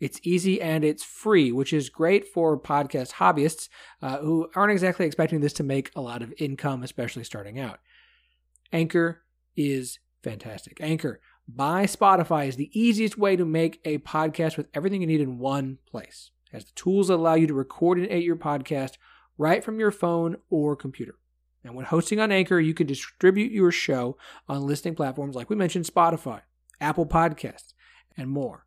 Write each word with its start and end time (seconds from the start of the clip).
It's 0.00 0.20
easy 0.22 0.60
and 0.60 0.84
it's 0.84 1.02
free, 1.02 1.50
which 1.50 1.72
is 1.72 1.90
great 1.90 2.26
for 2.26 2.58
podcast 2.58 3.14
hobbyists 3.14 3.68
uh, 4.00 4.18
who 4.18 4.48
aren't 4.54 4.72
exactly 4.72 5.06
expecting 5.06 5.40
this 5.40 5.52
to 5.54 5.62
make 5.62 5.90
a 5.96 6.00
lot 6.00 6.22
of 6.22 6.32
income, 6.38 6.82
especially 6.82 7.24
starting 7.24 7.58
out. 7.58 7.80
Anchor 8.72 9.22
is 9.56 9.98
fantastic. 10.22 10.78
Anchor 10.80 11.20
by 11.48 11.84
Spotify 11.84 12.46
is 12.46 12.56
the 12.56 12.70
easiest 12.78 13.16
way 13.16 13.34
to 13.34 13.44
make 13.44 13.80
a 13.84 13.98
podcast 13.98 14.56
with 14.56 14.68
everything 14.74 15.00
you 15.00 15.06
need 15.06 15.20
in 15.20 15.38
one 15.38 15.78
place. 15.86 16.30
Has 16.52 16.66
the 16.66 16.72
tools 16.74 17.10
allow 17.10 17.34
you 17.34 17.46
to 17.46 17.54
record 17.54 17.98
and 17.98 18.06
edit 18.08 18.22
your 18.22 18.36
podcast 18.36 18.92
right 19.38 19.64
from 19.64 19.80
your 19.80 19.90
phone 19.90 20.36
or 20.50 20.76
computer. 20.76 21.16
And 21.64 21.74
when 21.74 21.86
hosting 21.86 22.20
on 22.20 22.32
Anchor, 22.32 22.60
you 22.60 22.74
can 22.74 22.86
distribute 22.86 23.52
your 23.52 23.72
show 23.72 24.16
on 24.48 24.66
listening 24.66 24.94
platforms 24.94 25.34
like 25.34 25.50
we 25.50 25.56
mentioned 25.56 25.86
Spotify, 25.86 26.42
Apple 26.80 27.06
Podcasts, 27.06 27.72
and 28.16 28.30
more. 28.30 28.66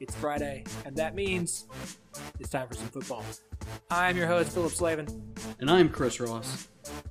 It's 0.00 0.14
Friday, 0.14 0.64
and 0.86 0.96
that 0.96 1.14
means 1.14 1.66
it's 2.38 2.48
time 2.48 2.66
for 2.68 2.74
some 2.74 2.88
football. 2.88 3.22
I'm 3.90 4.16
your 4.16 4.26
host, 4.26 4.52
Phillip 4.52 4.72
Slavin, 4.72 5.34
And 5.60 5.70
I'm 5.70 5.90
Chris 5.90 6.18
Ross. 6.20 6.68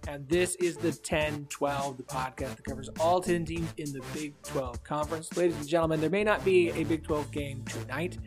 and 0.07 0.27
this 0.27 0.55
is 0.55 0.75
the 0.75 0.91
10 0.91 1.45
12, 1.51 1.97
the 1.97 2.03
podcast 2.03 2.55
that 2.55 2.63
covers 2.63 2.89
all 2.99 3.22
10 3.22 3.45
teams 3.45 3.72
in 3.78 3.94
the 3.94 4.01
Big 4.11 4.33
12 4.41 4.83
Conference. 4.83 5.38
Ladies 5.38 5.55
and 5.57 5.67
gentlemen, 5.67 6.01
there 6.01 6.09
may 6.09 6.23
not 6.23 6.44
be 6.44 6.72
a 6.72 6.83
Big 6.83 7.03
12 7.03 7.31
game 7.31 7.63
tonight, 7.66 8.17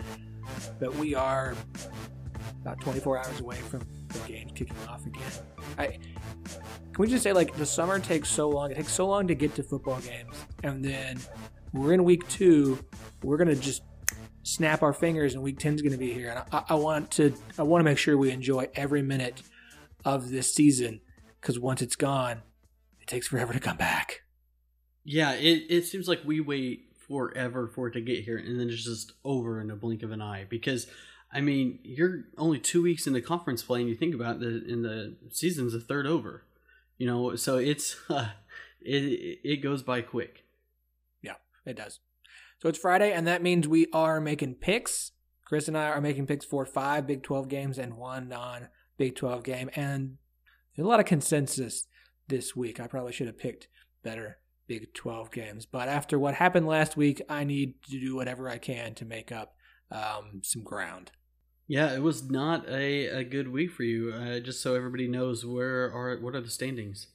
but 0.78 0.94
we 0.94 1.12
are 1.16 1.56
about 2.60 2.80
24 2.82 3.18
hours 3.18 3.40
away 3.40 3.56
from 3.56 3.80
the 4.10 4.18
game 4.28 4.48
kicking 4.50 4.76
off 4.88 5.04
again. 5.04 5.22
I, 5.76 5.86
can 5.86 6.98
we 6.98 7.08
just 7.08 7.24
say, 7.24 7.32
like, 7.32 7.56
the 7.56 7.66
summer 7.66 7.98
takes 7.98 8.28
so 8.28 8.48
long? 8.48 8.70
It 8.70 8.76
takes 8.76 8.92
so 8.92 9.08
long 9.08 9.26
to 9.26 9.34
get 9.34 9.56
to 9.56 9.64
football 9.64 9.98
games, 10.00 10.36
and 10.62 10.84
then 10.84 11.18
we're 11.72 11.94
in 11.94 12.04
week 12.04 12.28
two. 12.28 12.78
We're 13.24 13.38
gonna 13.38 13.56
just 13.56 13.82
snap 14.42 14.82
our 14.82 14.92
fingers, 14.92 15.34
and 15.34 15.42
week 15.42 15.58
10 15.58 15.74
is 15.74 15.82
gonna 15.82 15.98
be 15.98 16.12
here. 16.12 16.30
And 16.30 16.42
I, 16.52 16.64
I 16.70 16.74
want 16.74 17.10
to, 17.12 17.34
I 17.58 17.62
want 17.62 17.80
to 17.80 17.84
make 17.84 17.98
sure 17.98 18.16
we 18.16 18.30
enjoy 18.30 18.68
every 18.74 19.02
minute 19.02 19.42
of 20.04 20.30
this 20.30 20.52
season 20.54 21.00
because 21.40 21.58
once 21.58 21.82
it's 21.82 21.96
gone, 21.96 22.42
it 23.00 23.08
takes 23.08 23.28
forever 23.28 23.52
to 23.52 23.60
come 23.60 23.76
back. 23.76 24.22
Yeah, 25.04 25.32
it, 25.32 25.66
it 25.68 25.86
seems 25.86 26.06
like 26.06 26.20
we 26.24 26.40
wait 26.40 26.92
forever 27.08 27.66
for 27.66 27.88
it 27.88 27.92
to 27.92 28.00
get 28.00 28.24
here, 28.24 28.38
and 28.38 28.58
then 28.58 28.70
it's 28.70 28.84
just 28.84 29.12
over 29.24 29.60
in 29.60 29.70
a 29.70 29.76
blink 29.76 30.02
of 30.02 30.12
an 30.12 30.22
eye. 30.22 30.46
Because, 30.48 30.86
I 31.32 31.40
mean, 31.40 31.80
you're 31.82 32.24
only 32.38 32.60
two 32.60 32.82
weeks 32.82 33.06
into 33.06 33.20
conference 33.20 33.62
play, 33.62 33.80
and 33.80 33.88
you 33.88 33.96
think 33.96 34.14
about 34.14 34.40
the 34.40 34.64
in 34.66 34.82
the 34.82 35.16
season's 35.30 35.74
a 35.74 35.80
third 35.80 36.06
over. 36.06 36.44
You 36.98 37.06
know, 37.06 37.34
so 37.34 37.58
it's 37.58 37.96
uh, 38.08 38.28
it 38.80 39.40
it 39.42 39.56
goes 39.56 39.82
by 39.82 40.02
quick. 40.02 40.44
Yeah, 41.20 41.36
it 41.66 41.76
does. 41.76 41.98
So 42.62 42.68
it's 42.68 42.78
Friday, 42.78 43.12
and 43.12 43.26
that 43.26 43.42
means 43.42 43.66
we 43.66 43.88
are 43.92 44.20
making 44.20 44.54
picks. 44.54 45.10
Chris 45.44 45.66
and 45.66 45.76
I 45.76 45.88
are 45.88 46.00
making 46.00 46.28
picks 46.28 46.44
for 46.44 46.64
five 46.64 47.08
Big 47.08 47.24
12 47.24 47.48
games 47.48 47.76
and 47.76 47.96
one 47.96 48.28
non 48.28 48.68
Big 48.96 49.16
12 49.16 49.42
game. 49.42 49.68
And 49.74 50.18
there's 50.76 50.86
a 50.86 50.88
lot 50.88 51.00
of 51.00 51.06
consensus 51.06 51.88
this 52.28 52.54
week. 52.54 52.78
I 52.78 52.86
probably 52.86 53.10
should 53.10 53.26
have 53.26 53.36
picked 53.36 53.66
better 54.04 54.38
Big 54.68 54.94
12 54.94 55.32
games. 55.32 55.66
But 55.66 55.88
after 55.88 56.20
what 56.20 56.34
happened 56.34 56.68
last 56.68 56.96
week, 56.96 57.20
I 57.28 57.42
need 57.42 57.82
to 57.90 57.98
do 57.98 58.14
whatever 58.14 58.48
I 58.48 58.58
can 58.58 58.94
to 58.94 59.04
make 59.04 59.32
up 59.32 59.56
um, 59.90 60.42
some 60.44 60.62
ground. 60.62 61.10
Yeah, 61.66 61.92
it 61.92 62.02
was 62.02 62.30
not 62.30 62.68
a, 62.68 63.06
a 63.08 63.24
good 63.24 63.48
week 63.48 63.72
for 63.72 63.82
you. 63.82 64.12
Uh, 64.12 64.38
just 64.38 64.62
so 64.62 64.76
everybody 64.76 65.08
knows, 65.08 65.44
where 65.44 65.92
are 65.92 66.16
what 66.20 66.36
are 66.36 66.40
the 66.40 66.48
standings? 66.48 67.08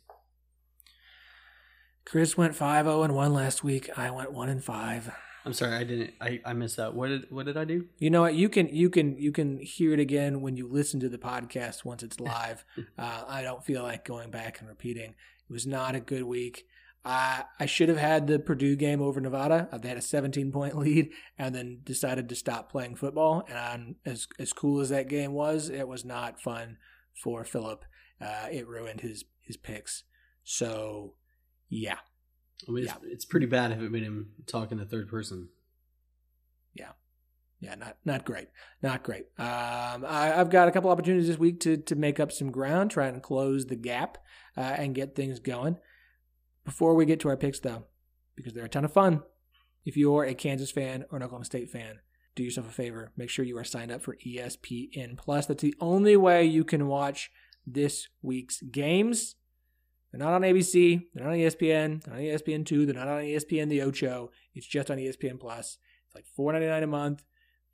Chris 2.04 2.36
went 2.36 2.54
5 2.54 2.84
0 2.84 3.04
and 3.04 3.16
1 3.16 3.34
last 3.34 3.64
week. 3.64 3.90
I 3.98 4.12
went 4.12 4.34
1 4.34 4.50
and 4.50 4.62
5. 4.62 5.16
I'm 5.48 5.54
sorry, 5.54 5.76
I 5.76 5.84
didn't. 5.86 6.14
I, 6.20 6.42
I 6.46 6.54
missed 6.54 6.76
that. 6.78 6.94
What 6.94 7.08
did 7.08 7.32
what 7.32 7.46
did 7.46 7.56
I 7.58 7.64
do? 7.64 7.86
You 8.00 8.10
know 8.10 8.22
what? 8.22 8.36
You 8.36 8.50
can 8.50 8.68
you 8.68 8.90
can 8.90 9.18
you 9.18 9.32
can 9.32 9.60
hear 9.60 9.94
it 9.94 10.00
again 10.00 10.42
when 10.42 10.58
you 10.58 10.68
listen 10.68 11.00
to 11.00 11.10
the 11.10 11.18
podcast 11.18 11.86
once 11.86 12.04
it's 12.04 12.20
live. 12.34 12.66
uh, 12.98 13.24
I 13.28 13.42
don't 13.44 13.64
feel 13.64 13.82
like 13.82 14.04
going 14.06 14.30
back 14.30 14.60
and 14.60 14.68
repeating. 14.68 15.12
It 15.50 15.54
was 15.54 15.66
not 15.66 15.96
a 15.96 16.02
good 16.02 16.24
week. 16.24 16.66
I 17.06 17.46
I 17.60 17.66
should 17.66 17.88
have 17.88 17.98
had 17.98 18.28
the 18.28 18.40
Purdue 18.40 18.76
game 18.76 19.02
over 19.02 19.22
Nevada. 19.22 19.70
Uh, 19.72 19.78
They 19.78 19.88
had 19.88 19.98
a 19.98 20.02
17 20.02 20.52
point 20.52 20.78
lead 20.78 21.12
and 21.40 21.56
then 21.56 21.80
decided 21.86 22.28
to 22.28 22.36
stop 22.36 22.70
playing 22.70 22.98
football. 22.98 23.46
And 23.48 23.58
I'm, 23.58 23.96
as 24.06 24.28
as 24.38 24.52
cool 24.52 24.82
as 24.82 24.90
that 24.90 25.08
game 25.08 25.32
was, 25.32 25.70
it 25.70 25.88
was 25.88 26.04
not 26.04 26.42
fun 26.42 26.78
for 27.24 27.46
Phillip. 27.46 27.86
Uh, 28.20 28.48
it 28.52 28.68
ruined 28.68 29.00
his 29.02 29.24
his 29.40 29.56
picks. 29.56 30.04
So 30.44 31.14
yeah, 31.70 32.00
I 32.68 32.72
mean, 32.72 32.84
it's, 32.86 32.94
it's 33.04 33.26
pretty 33.26 33.46
bad 33.46 33.72
if 33.72 33.80
it 33.80 33.92
made 33.92 34.04
him 34.04 34.32
talk 34.46 34.72
in 34.72 34.78
the 34.78 34.86
third 34.86 35.10
person. 35.10 35.50
yeah, 36.74 36.92
Yeah, 37.60 37.76
not 37.76 37.98
not 38.06 38.26
great, 38.26 38.48
not 38.82 39.04
great. 39.04 39.26
Um, 39.38 40.06
I, 40.06 40.34
I've 40.36 40.50
got 40.50 40.68
a 40.68 40.72
couple 40.72 40.90
opportunities 40.90 41.28
this 41.28 41.38
week 41.38 41.60
to 41.62 41.78
to 41.78 41.96
make 41.96 42.20
up 42.20 42.32
some 42.32 42.52
ground, 42.52 42.92
try 42.92 43.08
and 43.08 43.22
close 43.22 43.66
the 43.66 43.76
gap, 43.76 44.18
uh, 44.56 44.62
and 44.62 44.96
get 44.96 45.16
things 45.16 45.40
going. 45.40 45.78
Before 46.66 46.96
we 46.96 47.06
get 47.06 47.20
to 47.22 47.30
our 47.30 47.38
picks, 47.38 47.60
though, 47.60 47.86
because 48.36 48.54
they're 48.54 48.66
a 48.66 48.70
ton 48.70 48.86
of 48.86 48.94
fun. 48.94 49.24
If 49.86 49.96
you're 49.96 50.26
a 50.26 50.34
Kansas 50.34 50.72
fan 50.72 51.06
or 51.10 51.18
an 51.18 51.24
Oklahoma 51.24 51.46
State 51.46 51.70
fan, 51.70 52.00
do 52.36 52.44
yourself 52.44 52.68
a 52.68 52.74
favor. 52.74 53.12
Make 53.16 53.30
sure 53.30 53.46
you 53.46 53.58
are 53.58 53.64
signed 53.64 53.92
up 53.92 54.02
for 54.02 54.18
ESPN 54.26 55.18
Plus. 55.18 55.46
That's 55.46 55.64
the 55.64 55.76
only 55.80 56.18
way 56.18 56.44
you 56.44 56.66
can 56.66 56.88
watch 56.88 57.32
this 57.66 58.08
week's 58.22 58.62
games. 58.62 59.36
They're 60.12 60.20
not 60.20 60.34
on 60.34 60.42
ABC. 60.42 61.04
They're 61.14 61.24
not 61.24 61.34
on 61.34 61.40
ESPN. 61.40 62.04
They're 62.04 62.14
not 62.14 62.20
on 62.20 62.26
ESPN 62.26 62.66
two. 62.66 62.86
They're 62.86 62.96
not 62.96 63.08
on 63.08 63.24
ESPN 63.24 63.70
the 63.70 63.82
Ocho. 63.82 64.32
It's 64.54 64.68
just 64.68 64.90
on 64.90 64.98
ESPN 64.98 65.40
Plus. 65.40 65.78
It's 66.06 66.16
like 66.16 66.26
four 66.36 66.52
ninety 66.52 66.68
nine 66.68 66.84
a 66.84 66.88
month. 66.88 67.24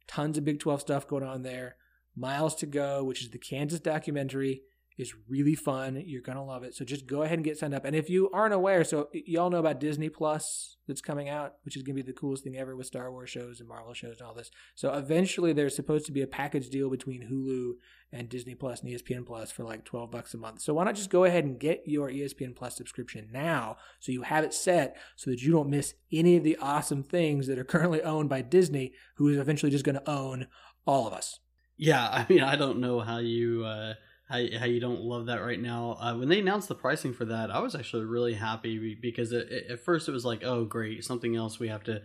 Tons 0.07 0.37
of 0.37 0.45
Big 0.45 0.59
Twelve 0.59 0.81
stuff 0.81 1.07
going 1.07 1.23
on 1.23 1.43
there. 1.43 1.75
Miles 2.15 2.55
to 2.55 2.65
Go, 2.65 3.03
which 3.03 3.23
is 3.23 3.29
the 3.29 3.37
Kansas 3.37 3.79
documentary 3.79 4.61
is 4.97 5.13
really 5.27 5.55
fun. 5.55 6.01
You're 6.05 6.21
to 6.37 6.43
love 6.43 6.63
it. 6.63 6.75
So 6.75 6.85
just 6.85 7.07
go 7.07 7.23
ahead 7.23 7.37
and 7.37 7.45
get 7.45 7.57
signed 7.57 7.73
up. 7.73 7.85
And 7.85 7.95
if 7.95 8.09
you 8.09 8.29
aren't 8.33 8.53
aware, 8.53 8.83
so 8.83 9.09
y'all 9.13 9.49
know 9.49 9.57
about 9.57 9.79
Disney 9.79 10.09
Plus 10.09 10.77
that's 10.87 11.01
coming 11.01 11.29
out, 11.29 11.55
which 11.63 11.75
is 11.75 11.83
to 11.83 11.93
be 11.93 12.01
the 12.01 12.13
coolest 12.13 12.43
thing 12.43 12.57
ever 12.57 12.75
with 12.75 12.87
Star 12.87 13.11
Wars 13.11 13.29
shows 13.29 13.59
and 13.59 13.69
Marvel 13.69 13.93
shows 13.93 14.19
and 14.19 14.27
all 14.27 14.33
this. 14.33 14.51
So 14.75 14.93
eventually 14.93 15.53
there's 15.53 15.75
supposed 15.75 16.05
to 16.07 16.11
be 16.11 16.21
a 16.21 16.27
package 16.27 16.69
deal 16.69 16.89
between 16.89 17.27
Hulu 17.31 17.73
and 18.11 18.29
Disney 18.29 18.55
Plus 18.55 18.81
and 18.81 18.91
ESPN 18.91 19.25
Plus 19.25 19.51
for 19.51 19.63
like 19.63 19.85
12 19.85 20.11
bucks 20.11 20.33
a 20.33 20.37
month. 20.37 20.61
So 20.61 20.73
why 20.73 20.83
not 20.83 20.95
just 20.95 21.09
go 21.09 21.23
ahead 21.23 21.45
and 21.45 21.59
get 21.59 21.83
your 21.85 22.09
ESPN 22.09 22.55
Plus 22.55 22.75
subscription 22.75 23.29
now 23.31 23.77
so 23.99 24.11
you 24.11 24.21
have 24.23 24.43
it 24.43 24.53
set 24.53 24.97
so 25.15 25.31
that 25.31 25.41
you 25.41 25.51
don't 25.51 25.69
miss 25.69 25.95
any 26.11 26.37
of 26.37 26.43
the 26.43 26.57
awesome 26.57 27.03
things 27.03 27.47
that 27.47 27.57
are 27.57 27.63
currently 27.63 28.01
owned 28.01 28.29
by 28.29 28.41
Disney, 28.41 28.93
who 29.15 29.27
is 29.29 29.37
eventually 29.37 29.71
just 29.71 29.85
to 29.85 30.09
own 30.09 30.47
all 30.85 31.07
of 31.07 31.13
us. 31.13 31.39
Yeah, 31.77 32.07
I 32.07 32.25
mean, 32.29 32.41
I 32.41 32.55
don't 32.55 32.79
know 32.79 32.99
how 32.99 33.17
you 33.17 33.65
uh, 33.65 33.95
how, 34.33 34.59
how 34.59 34.65
you 34.65 34.79
don't 34.79 35.01
love 35.01 35.27
that 35.27 35.43
right 35.43 35.61
now. 35.61 35.95
Uh, 36.01 36.15
when 36.15 36.27
they 36.27 36.39
announced 36.39 36.67
the 36.67 36.75
pricing 36.75 37.13
for 37.13 37.25
that, 37.25 37.51
I 37.51 37.59
was 37.59 37.75
actually 37.75 38.05
really 38.05 38.33
happy 38.33 38.97
because 38.99 39.31
it, 39.31 39.47
it, 39.51 39.71
at 39.71 39.79
first 39.79 40.09
it 40.09 40.11
was 40.11 40.25
like, 40.25 40.43
oh, 40.43 40.65
great, 40.65 41.05
something 41.05 41.35
else 41.35 41.59
we 41.59 41.67
have 41.67 41.83
to 41.83 42.01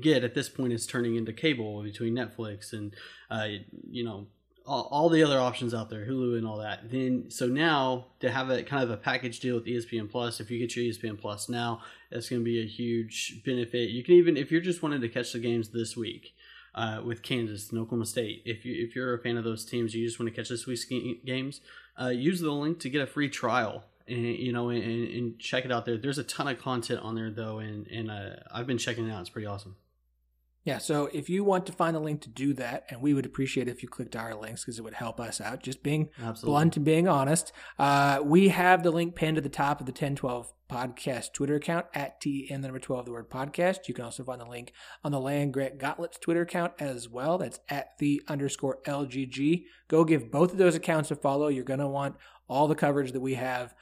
get. 0.00 0.22
At 0.22 0.34
this 0.34 0.48
point, 0.48 0.72
it's 0.72 0.86
turning 0.86 1.16
into 1.16 1.32
cable 1.32 1.82
between 1.82 2.14
Netflix 2.14 2.72
and 2.72 2.94
uh, 3.28 3.48
you 3.90 4.04
know 4.04 4.28
all, 4.66 5.10
the 5.10 5.22
other 5.22 5.38
options 5.38 5.74
out 5.74 5.90
there, 5.90 6.06
Hulu 6.06 6.38
and 6.38 6.46
all 6.46 6.58
that. 6.58 6.90
Then 6.90 7.26
so 7.28 7.46
now 7.46 8.06
to 8.20 8.30
have 8.30 8.48
a 8.48 8.62
kind 8.62 8.82
of 8.82 8.90
a 8.90 8.96
package 8.96 9.40
deal 9.40 9.56
with 9.56 9.66
ESPN 9.66 10.10
Plus, 10.10 10.40
if 10.40 10.50
you 10.50 10.58
get 10.58 10.74
your 10.74 10.86
ESPN 10.86 11.20
Plus 11.20 11.48
now, 11.48 11.82
that's 12.10 12.30
going 12.30 12.40
to 12.40 12.44
be 12.44 12.62
a 12.62 12.66
huge 12.66 13.42
benefit. 13.44 13.90
You 13.90 14.02
can 14.02 14.14
even 14.14 14.36
if 14.36 14.50
you're 14.50 14.62
just 14.62 14.82
wanting 14.82 15.02
to 15.02 15.08
catch 15.08 15.32
the 15.32 15.38
games 15.38 15.68
this 15.68 15.96
week 15.96 16.34
uh, 16.74 17.00
with 17.04 17.22
Kansas 17.22 17.70
and 17.70 17.78
Oklahoma 17.78 18.06
State. 18.06 18.42
If 18.44 18.64
you 18.64 18.86
if 18.86 18.94
you're 18.94 19.14
a 19.14 19.18
fan 19.18 19.36
of 19.36 19.44
those 19.44 19.64
teams, 19.64 19.94
you 19.94 20.04
just 20.06 20.18
want 20.18 20.28
to 20.28 20.34
catch 20.34 20.48
this 20.48 20.66
week's 20.66 20.84
games, 20.84 21.60
uh, 22.00 22.08
use 22.08 22.40
the 22.40 22.50
link 22.50 22.80
to 22.80 22.90
get 22.90 23.02
a 23.02 23.06
free 23.06 23.28
trial. 23.28 23.84
And 24.06 24.18
you 24.18 24.52
know, 24.52 24.68
and, 24.68 24.82
and, 24.82 25.38
check 25.38 25.64
it 25.64 25.72
out 25.72 25.86
there. 25.86 25.96
There's 25.96 26.18
a 26.18 26.24
ton 26.24 26.46
of 26.46 26.60
content 26.60 27.00
on 27.00 27.14
there 27.14 27.30
though, 27.30 27.58
and 27.58 27.86
and 27.86 28.10
uh, 28.10 28.36
I've 28.52 28.66
been 28.66 28.76
checking 28.76 29.08
it 29.08 29.12
out. 29.12 29.22
It's 29.22 29.30
pretty 29.30 29.46
awesome. 29.46 29.76
Yeah, 30.64 30.78
so 30.78 31.10
if 31.12 31.28
you 31.28 31.44
want 31.44 31.66
to 31.66 31.72
find 31.72 31.94
a 31.94 32.00
link 32.00 32.22
to 32.22 32.30
do 32.30 32.54
that, 32.54 32.86
and 32.88 33.02
we 33.02 33.12
would 33.12 33.26
appreciate 33.26 33.68
if 33.68 33.82
you 33.82 33.88
clicked 33.88 34.16
our 34.16 34.34
links 34.34 34.64
because 34.64 34.78
it 34.78 34.82
would 34.82 34.94
help 34.94 35.20
us 35.20 35.38
out, 35.38 35.62
just 35.62 35.82
being 35.82 36.08
Absolutely. 36.18 36.46
blunt 36.46 36.76
and 36.76 36.84
being 36.86 37.06
honest, 37.06 37.52
uh, 37.78 38.20
we 38.24 38.48
have 38.48 38.82
the 38.82 38.90
link 38.90 39.14
pinned 39.14 39.36
at 39.36 39.42
the 39.42 39.50
top 39.50 39.80
of 39.80 39.86
the 39.86 39.92
1012 39.92 40.54
podcast 40.70 41.34
Twitter 41.34 41.56
account 41.56 41.84
at 41.92 42.18
T 42.18 42.48
and 42.50 42.64
the 42.64 42.68
number 42.68 42.80
12, 42.80 43.04
the 43.04 43.12
word 43.12 43.28
podcast. 43.28 43.88
You 43.88 43.94
can 43.94 44.06
also 44.06 44.24
find 44.24 44.40
the 44.40 44.46
link 44.46 44.72
on 45.04 45.12
the 45.12 45.20
Land 45.20 45.52
Grant 45.52 45.78
Gauntlet's 45.78 46.18
Twitter 46.18 46.40
account 46.40 46.72
as 46.78 47.10
well. 47.10 47.36
That's 47.36 47.60
at 47.68 47.98
the 47.98 48.22
underscore 48.26 48.78
LGG. 48.86 49.64
Go 49.88 50.04
give 50.04 50.30
both 50.30 50.52
of 50.52 50.58
those 50.58 50.74
accounts 50.74 51.10
a 51.10 51.16
follow. 51.16 51.48
You're 51.48 51.64
going 51.64 51.80
to 51.80 51.86
want 51.86 52.16
all 52.48 52.68
the 52.68 52.74
coverage 52.74 53.12
that 53.12 53.20
we 53.20 53.34
have 53.34 53.74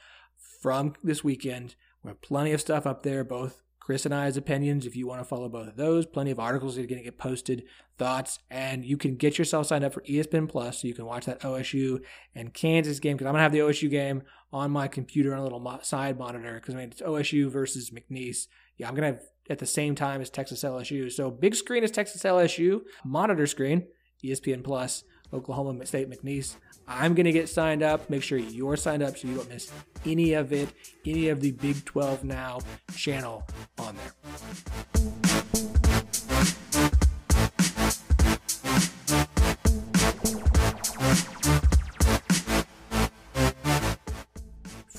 from 0.61 0.95
this 1.01 1.23
weekend. 1.23 1.75
We 2.03 2.09
have 2.09 2.21
plenty 2.21 2.51
of 2.51 2.59
stuff 2.59 2.85
up 2.85 3.03
there, 3.03 3.23
both 3.23 3.62
Chris 3.83 4.05
and 4.05 4.15
I's 4.15 4.37
opinions 4.37 4.85
if 4.85 4.95
you 4.95 5.05
want 5.07 5.19
to 5.19 5.25
follow 5.25 5.49
both 5.49 5.67
of 5.67 5.75
those. 5.75 6.05
Plenty 6.05 6.31
of 6.31 6.39
articles 6.39 6.77
are 6.77 6.85
going 6.85 6.99
to 6.99 7.03
get 7.03 7.17
posted, 7.17 7.65
thoughts, 7.97 8.39
and 8.49 8.85
you 8.85 8.95
can 8.95 9.17
get 9.17 9.37
yourself 9.37 9.67
signed 9.67 9.83
up 9.83 9.93
for 9.93 10.01
ESPN 10.03 10.47
Plus 10.47 10.81
so 10.81 10.87
you 10.87 10.93
can 10.93 11.05
watch 11.05 11.25
that 11.25 11.41
OSU 11.41 11.99
and 12.33 12.53
Kansas 12.53 13.01
game 13.01 13.17
because 13.17 13.27
I'm 13.27 13.33
going 13.33 13.39
to 13.39 13.43
have 13.43 13.51
the 13.51 13.59
OSU 13.59 13.89
game 13.89 14.23
on 14.53 14.71
my 14.71 14.87
computer 14.87 15.33
on 15.33 15.39
a 15.39 15.43
little 15.43 15.79
side 15.83 16.17
monitor 16.17 16.53
because 16.55 16.75
I 16.75 16.77
mean, 16.77 16.91
it's 16.91 17.01
OSU 17.01 17.51
versus 17.51 17.89
McNeese. 17.89 18.47
Yeah, 18.77 18.87
I'm 18.87 18.95
going 18.95 19.13
to 19.13 19.19
have 19.19 19.27
at 19.49 19.59
the 19.59 19.65
same 19.65 19.95
time 19.95 20.21
as 20.21 20.29
Texas 20.29 20.63
LSU. 20.63 21.11
So 21.11 21.29
big 21.29 21.53
screen 21.53 21.83
is 21.83 21.91
Texas 21.91 22.23
LSU, 22.23 22.83
monitor 23.03 23.47
screen, 23.47 23.87
ESPN 24.23 24.63
Plus. 24.63 25.03
Oklahoma 25.33 25.85
State 25.85 26.09
McNeese. 26.09 26.55
I'm 26.87 27.15
going 27.15 27.25
to 27.25 27.31
get 27.31 27.49
signed 27.49 27.81
up. 27.81 28.09
Make 28.09 28.23
sure 28.23 28.37
you're 28.37 28.77
signed 28.77 29.01
up 29.01 29.17
so 29.17 29.27
you 29.27 29.35
don't 29.35 29.49
miss 29.49 29.71
any 30.05 30.33
of 30.33 30.53
it, 30.53 30.69
any 31.05 31.29
of 31.29 31.41
the 31.41 31.51
Big 31.51 31.83
12 31.85 32.23
Now 32.23 32.59
channel. 32.95 33.47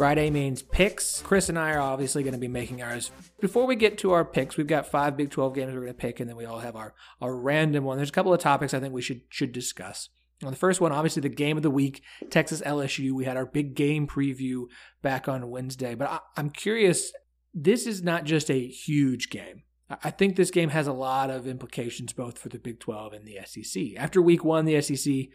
Friday 0.05 0.29
means 0.29 0.61
picks. 0.61 1.23
Chris 1.23 1.49
and 1.49 1.59
I 1.59 1.73
are 1.73 1.81
obviously 1.81 2.23
going 2.23 2.35
to 2.35 2.39
be 2.39 2.47
making 2.47 2.83
ours. 2.83 3.11
Before 3.41 3.65
we 3.67 3.75
get 3.75 3.97
to 3.99 4.13
our 4.13 4.25
picks, 4.25 4.57
we've 4.57 4.67
got 4.67 4.87
five 4.87 5.17
Big 5.17 5.31
12 5.31 5.55
games 5.55 5.73
we're 5.73 5.81
going 5.81 5.93
to 5.93 5.95
pick, 5.95 6.21
and 6.21 6.29
then 6.29 6.37
we 6.37 6.45
all 6.45 6.59
have 6.59 6.77
our, 6.77 6.95
our 7.21 7.35
random 7.35 7.85
one. 7.85 7.97
There's 7.97 8.11
a 8.11 8.13
couple 8.13 8.35
of 8.35 8.41
topics 8.41 8.75
I 8.75 8.81
think 8.81 8.93
we 8.93 9.03
should 9.03 9.23
should 9.31 9.53
discuss. 9.53 10.11
On 10.45 10.51
the 10.51 10.59
first 10.59 10.81
one, 10.81 10.93
obviously 10.93 11.23
the 11.23 11.29
game 11.29 11.57
of 11.57 11.63
the 11.63 11.71
week, 11.71 12.03
Texas 12.29 12.61
LSU. 12.63 13.13
We 13.13 13.25
had 13.25 13.37
our 13.37 13.47
big 13.47 13.75
game 13.75 14.07
preview 14.07 14.65
back 15.01 15.29
on 15.29 15.49
Wednesday, 15.49 15.95
but 15.95 16.11
I, 16.11 16.19
I'm 16.37 16.51
curious. 16.51 17.13
This 17.55 17.87
is 17.87 18.03
not 18.03 18.25
just 18.25 18.51
a 18.51 18.67
huge 18.67 19.31
game. 19.31 19.63
I 20.03 20.11
think 20.11 20.35
this 20.35 20.51
game 20.51 20.71
has 20.71 20.87
a 20.87 20.93
lot 20.93 21.31
of 21.31 21.47
implications 21.47 22.13
both 22.13 22.39
for 22.39 22.49
the 22.49 22.59
Big 22.59 22.81
12 22.81 23.13
and 23.13 23.27
the 23.27 23.39
SEC. 23.45 23.97
After 23.97 24.21
week 24.21 24.45
one, 24.45 24.65
the 24.65 24.81
SEC 24.81 25.29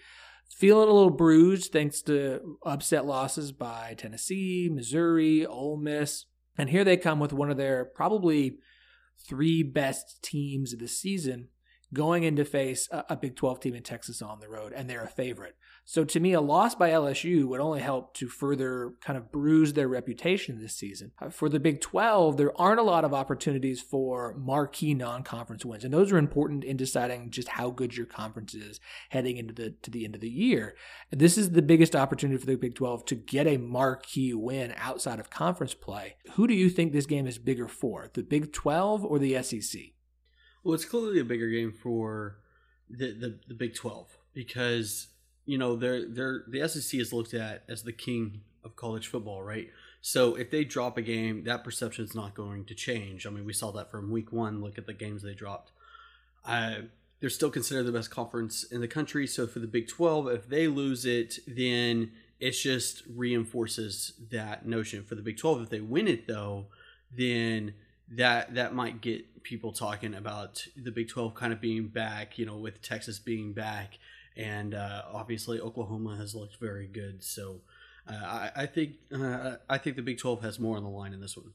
feeling 0.50 0.90
a 0.90 0.92
little 0.92 1.12
bruised 1.12 1.72
thanks 1.72 2.02
to 2.02 2.58
upset 2.66 3.06
losses 3.06 3.52
by 3.52 3.96
Tennessee, 3.98 4.70
Missouri, 4.72 5.46
Ole 5.46 5.78
Miss. 5.78 6.26
And 6.58 6.70
here 6.70 6.84
they 6.84 6.98
come 6.98 7.20
with 7.20 7.32
one 7.32 7.50
of 7.50 7.58
their 7.58 7.86
probably 7.86 8.58
three 9.28 9.64
best 9.64 10.22
teams 10.22 10.74
of 10.74 10.80
the 10.80 10.88
season 10.88 11.50
going 11.94 12.24
in 12.24 12.36
to 12.36 12.46
face 12.46 12.88
a, 12.92 13.06
a, 13.10 13.16
Big 13.16 13.36
12 13.36 13.60
team 13.60 13.76
in 13.76 13.84
Texas 13.84 14.22
on 14.22 14.40
the 14.40 14.48
road, 14.48 14.74
and 14.74 14.90
they're 14.90 15.04
a 15.04 15.10
favorite. 15.10 15.56
So 15.86 16.06
to 16.06 16.20
me, 16.20 16.34
a 16.34 16.42
loss 16.42 16.76
by 16.76 16.92
LSU 16.92 17.46
would 17.46 17.60
only 17.60 17.80
help 17.80 18.14
to 18.16 18.28
further 18.28 18.94
kind 19.02 19.18
of 19.18 19.32
bruise 19.32 19.74
their 19.74 19.88
reputation 19.88 20.62
this 20.62 20.76
season. 20.76 21.12
Uh, 21.20 21.30
for 21.30 21.50
the 21.50 21.60
Big 21.60 21.82
12, 21.82 22.38
there 22.38 22.56
aren't 22.62 22.80
a 22.80 22.84
lot 22.84 23.04
of 23.04 23.14
opportunities 23.14 23.82
for 23.82 24.36
marquee 24.38 24.94
non-conference 24.94 25.66
wins, 25.66 25.84
and 25.84 25.94
those 25.94 26.12
are 26.12 26.18
important 26.18 26.64
in 26.64 26.78
deciding 26.78 27.32
just 27.32 27.50
how 27.50 27.72
good 27.72 27.98
your 27.98 28.06
conference 28.06 28.54
is 28.54 28.80
heading 29.10 29.38
into 29.38 29.54
the 29.54 29.72
to 29.82 29.90
the 29.90 30.06
end 30.06 30.14
of 30.14 30.22
the 30.22 30.30
year. 30.30 30.76
This 31.12 31.38
is 31.38 31.52
the 31.52 31.62
biggest 31.62 31.96
opportunity 31.96 32.40
for 32.40 32.46
the 32.46 32.56
Big 32.56 32.76
12 32.76 33.06
to 33.06 33.16
get 33.16 33.48
a 33.48 33.58
marquee 33.58 34.34
win 34.34 34.74
outside 34.78 35.20
of 35.20 35.30
conference 35.30 35.74
play. 35.74 36.18
Who 36.34 36.48
do 36.48 36.54
you 36.54 36.70
think 36.70 36.94
this 36.94 37.08
game 37.08 37.26
is 37.26 37.40
bigger 37.40 37.68
for, 37.68 38.10
the 38.14 38.22
Big 38.22 38.54
12 38.54 39.04
or 39.04 39.18
the 39.18 39.42
SEC? 39.42 39.94
Well, 40.64 40.76
it's 40.76 40.86
clearly 40.86 41.20
a 41.20 41.26
bigger 41.26 41.50
game 41.50 41.72
for 41.72 42.38
the 42.90 43.14
the, 43.14 43.40
the 43.48 43.54
Big 43.54 43.76
Twelve 43.76 44.08
because 44.34 45.08
you 45.46 45.58
know 45.58 45.76
they're 45.76 46.08
they're 46.08 46.44
the 46.48 46.68
SEC 46.68 47.00
is 47.00 47.14
looked 47.14 47.34
at 47.34 47.64
as 47.70 47.84
the 47.84 47.94
king 47.94 48.42
of 48.64 48.76
college 48.76 49.08
football, 49.08 49.42
right? 49.42 49.70
So 50.02 50.36
if 50.36 50.52
they 50.52 50.64
drop 50.64 50.98
a 50.98 51.02
game, 51.02 51.44
that 51.46 51.64
perception 51.64 52.06
is 52.06 52.16
not 52.16 52.34
going 52.34 52.66
to 52.66 52.76
change. 52.76 53.26
I 53.26 53.30
mean, 53.30 53.46
we 53.46 53.54
saw 53.54 53.72
that 53.74 53.92
from 53.92 54.12
week 54.12 54.32
one. 54.32 54.62
Look 54.62 54.78
at 54.78 54.86
the 54.86 54.94
games 54.94 55.24
they 55.24 55.34
dropped. 55.34 55.72
They're 57.20 57.30
still 57.30 57.50
considered 57.50 57.84
the 57.84 57.92
best 57.92 58.12
conference 58.12 58.64
in 58.64 58.80
the 58.82 58.88
country. 58.88 59.28
So 59.28 59.46
for 59.46 59.60
the 59.60 59.68
Big 59.68 59.90
12, 59.90 60.28
if 60.30 60.48
they 60.48 60.68
lose 60.68 61.06
it, 61.06 61.40
then 61.46 62.12
it 62.40 62.52
just 62.52 63.04
reinforces 63.14 64.14
that 64.32 64.66
notion. 64.66 65.04
For 65.04 65.16
the 65.16 65.22
Big 65.22 65.38
12, 65.38 65.64
if 65.64 65.70
they 65.70 65.82
win 65.82 66.08
it, 66.08 66.28
though, 66.28 66.68
then 67.16 67.74
that 68.12 68.56
that 68.56 68.74
might 68.74 69.02
get 69.02 69.26
people 69.44 69.72
talking 69.72 70.14
about 70.14 70.66
the 70.76 70.92
Big 70.92 71.10
12 71.10 71.34
kind 71.36 71.54
of 71.54 71.62
being 71.62 71.88
back, 71.88 72.38
you 72.38 72.46
know, 72.46 72.58
with 72.58 72.82
Texas 72.82 73.20
being 73.20 73.54
back, 73.54 73.98
and 74.36 74.74
uh, 74.74 75.04
obviously 75.12 75.60
Oklahoma 75.60 76.16
has 76.18 76.36
looked 76.36 76.58
very 76.60 76.88
good. 76.88 77.24
So 77.24 77.62
uh, 78.08 78.14
I, 78.14 78.52
I, 78.56 78.66
think 78.66 78.96
uh, 79.14 79.56
I 79.70 79.78
think 79.78 79.96
the 79.96 80.02
Big 80.02 80.18
12 80.18 80.42
has 80.42 80.60
more 80.60 80.78
on 80.78 80.84
the 80.84 80.90
line 80.90 81.14
in 81.14 81.22
this 81.22 81.38
one. 81.38 81.54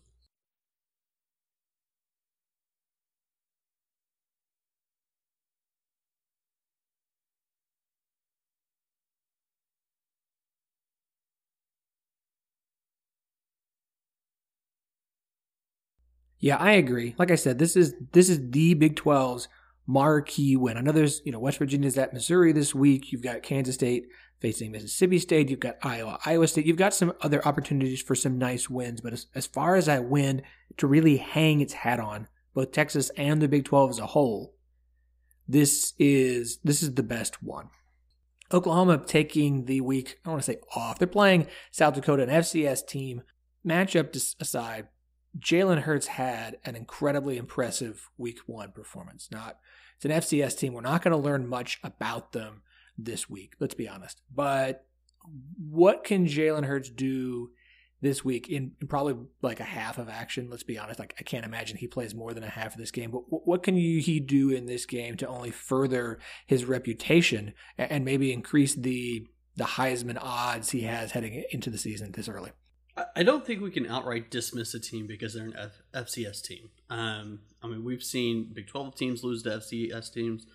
Yeah, 16.45 16.59
I 16.59 16.73
agree. 16.73 17.15
Like 17.17 17.31
I 17.31 17.37
said, 17.37 17.59
this 17.59 17.75
is 17.75 17.95
this 18.13 18.29
is 18.29 18.51
the 18.51 18.75
Big 18.75 18.97
12's 18.97 19.49
marquee 19.87 20.57
win. 20.57 20.77
I 20.77 20.83
know 20.83 20.93
there's, 20.93 21.23
you 21.25 21.33
know, 21.33 21.39
West 21.39 21.57
Virginia's 21.57 21.97
at 21.97 22.13
Missouri 22.13 22.53
this 22.53 22.75
week. 22.75 23.11
You've 23.11 23.23
got 23.23 23.43
Kansas 23.43 23.77
State 23.77 24.05
facing 24.41 24.71
Mississippi 24.71 25.19
State. 25.21 25.49
You've 25.49 25.59
got 25.59 25.77
Iowa, 25.81 26.19
Iowa 26.27 26.47
State. 26.47 26.67
You've 26.67 26.77
got 26.77 26.93
some 26.93 27.15
other 27.23 27.43
opportunities 27.49 28.03
for 28.03 28.15
some 28.15 28.37
nice 28.37 28.69
wins. 28.69 29.01
But 29.01 29.15
as, 29.15 29.27
as 29.35 29.47
far 29.47 29.75
as 29.77 29.87
that 29.87 30.05
win 30.05 30.43
to 30.77 30.87
really 30.87 31.17
hang 31.17 31.63
its 31.63 31.73
hat 31.73 31.99
on, 31.99 32.29
both 32.53 32.73
Texas 32.73 33.11
and 33.17 33.41
the 33.41 33.49
Big 33.49 33.65
12 33.65 33.93
as 33.93 33.99
a 33.99 34.07
whole, 34.09 34.55
this 35.49 35.95
is 35.99 36.59
this 36.63 36.83
is 36.83 36.93
the 36.93 37.03
best 37.03 37.43
one. 37.43 37.71
Oklahoma 38.53 39.03
taking 39.07 39.65
the 39.65 39.81
week, 39.81 40.19
I 40.27 40.29
want 40.29 40.43
to 40.43 40.53
say 40.53 40.59
off. 40.77 40.99
They're 40.99 41.09
playing 41.09 41.47
South 41.71 41.95
Dakota, 41.95 42.25
an 42.25 42.29
FCS 42.29 42.87
team. 42.87 43.23
Matchup 43.67 44.15
aside, 44.39 44.89
Jalen 45.39 45.83
Hurts 45.83 46.07
had 46.07 46.59
an 46.65 46.77
incredibly 46.77 47.37
impressive 47.37 48.09
week 48.17 48.39
one 48.47 48.73
performance. 48.73 49.29
Not 49.31 49.59
it's 49.97 50.05
an 50.05 50.11
FCS 50.11 50.59
team. 50.59 50.73
We're 50.73 50.81
not 50.81 51.03
going 51.03 51.13
to 51.13 51.19
learn 51.19 51.47
much 51.47 51.81
about 51.83 52.33
them 52.33 52.63
this 52.97 53.29
week, 53.29 53.55
let's 53.59 53.75
be 53.75 53.89
honest. 53.89 54.21
But 54.33 54.87
what 55.59 56.05
can 56.05 56.27
Jalen 56.27 56.67
Hurts 56.67 56.91
do 56.91 57.51
this 58.05 58.23
week 58.23 58.49
in, 58.49 58.73
in, 58.81 58.87
probably 58.87 59.17
like 59.41 59.61
a 59.61 59.65
half 59.65 59.97
of 59.97 60.11
action. 60.11 60.49
Let's 60.51 60.63
be 60.63 60.79
honest. 60.79 61.01
Like 61.01 61.15
I 61.19 61.23
can't 61.23 61.47
imagine 61.47 61.79
he 61.79 61.89
plays 61.89 62.15
more 62.15 62.35
than 62.35 62.45
a 62.45 62.51
half 62.51 62.75
of 62.75 62.79
this 62.79 62.91
game. 62.91 63.11
But 63.11 63.23
what 63.29 63.63
can 63.63 63.77
you, 63.77 64.01
he 64.01 64.21
do 64.21 64.51
in 64.51 64.67
this 64.67 64.85
game 64.85 65.17
to 65.17 65.27
only 65.27 65.51
further 65.51 66.19
his 66.47 66.67
reputation 66.67 67.55
and 67.79 68.05
maybe 68.05 68.33
increase 68.33 68.75
the 68.75 69.27
the 69.57 69.65
Heisman 69.65 70.19
odds 70.21 70.71
he 70.71 70.83
has 70.83 71.13
heading 71.13 71.45
into 71.51 71.71
the 71.71 71.79
season 71.79 72.13
this 72.13 72.29
early? 72.29 72.51
I 73.17 73.23
don't 73.25 73.45
think 73.45 73.61
we 73.61 73.71
can 73.71 73.87
outright 73.87 74.31
dismiss 74.31 74.73
a 74.75 74.81
team 74.81 75.07
because 75.07 75.35
they're 75.35 75.47
an 75.47 75.57
F- 75.59 76.07
FCS 76.07 76.43
team. 76.43 76.71
Um, 76.89 77.41
I 77.63 77.67
mean, 77.67 77.85
we've 77.85 78.05
seen 78.05 78.51
Big 78.53 78.69
12 78.69 78.95
teams 78.95 79.25
lose 79.25 79.43
to 79.43 79.51
FCS 79.51 80.13
teams. 80.13 80.47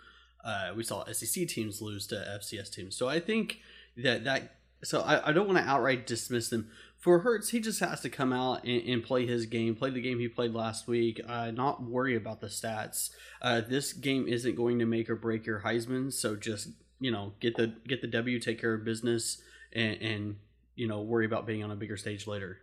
Uh, 0.43 0.71
we 0.75 0.83
saw 0.83 1.03
SEC 1.11 1.47
teams 1.49 1.81
lose 1.81 2.07
to 2.07 2.15
FCS 2.15 2.71
teams. 2.71 2.95
So 2.95 3.09
I 3.09 3.19
think 3.19 3.59
that 3.97 4.23
that 4.23 4.55
so 4.83 5.01
I, 5.01 5.29
I 5.29 5.31
don't 5.33 5.47
want 5.47 5.59
to 5.59 5.69
outright 5.69 6.07
dismiss 6.07 6.47
them 6.47 6.69
for 6.99 7.19
Hurts, 7.19 7.49
he 7.49 7.61
just 7.61 7.79
has 7.79 8.01
to 8.01 8.09
come 8.09 8.33
out 8.33 8.65
and, 8.65 8.83
and, 8.83 9.03
play 9.03 9.25
his 9.25 9.45
game, 9.45 9.73
play 9.73 9.89
the 9.89 10.01
game 10.01 10.19
he 10.19 10.27
played 10.27 10.53
last 10.53 10.85
week, 10.85 11.21
uh, 11.27 11.49
not 11.49 11.81
worry 11.81 12.13
about 12.13 12.41
the 12.41 12.47
stats. 12.47 13.11
Uh, 13.41 13.61
this 13.61 13.93
game 13.93 14.27
isn't 14.27 14.55
going 14.55 14.79
to 14.79 14.85
make 14.85 15.09
or 15.09 15.15
break 15.15 15.45
your 15.45 15.61
Heisman, 15.61 16.11
so 16.11 16.35
just 16.35 16.69
you 16.99 17.09
know 17.09 17.33
get 17.39 17.55
the 17.55 17.73
get 17.87 18.01
the 18.01 18.07
W, 18.07 18.37
take 18.39 18.59
care 18.59 18.73
of 18.73 18.83
business, 18.83 19.41
and, 19.71 20.01
and 20.01 20.35
you 20.79 20.87
know 20.87 21.01
worry 21.01 21.25
about 21.25 21.45
being 21.45 21.63
on 21.63 21.71
a 21.71 21.75
bigger 21.75 21.97
stage 21.97 22.25
later. 22.25 22.59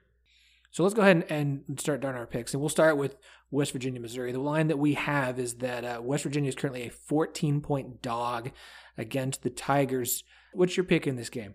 So 0.70 0.82
let's 0.82 0.94
go 0.94 1.02
ahead 1.02 1.24
and, 1.28 1.62
and 1.68 1.80
start 1.80 2.00
down 2.00 2.14
our 2.14 2.26
picks, 2.26 2.52
and 2.52 2.60
we'll 2.60 2.70
start 2.70 2.96
with 2.96 3.16
West 3.50 3.72
Virginia, 3.72 4.00
Missouri. 4.00 4.32
The 4.32 4.40
line 4.40 4.68
that 4.68 4.78
we 4.78 4.94
have 4.94 5.38
is 5.38 5.54
that 5.56 5.84
uh, 5.84 6.00
West 6.02 6.24
Virginia 6.24 6.48
is 6.48 6.54
currently 6.54 6.86
a 6.86 6.90
14 6.90 7.60
point 7.60 8.02
dog 8.02 8.50
against 8.98 9.42
the 9.42 9.50
Tigers. 9.50 10.24
What's 10.54 10.76
your 10.76 10.84
pick 10.84 11.06
in 11.06 11.16
this 11.16 11.28
game? 11.28 11.54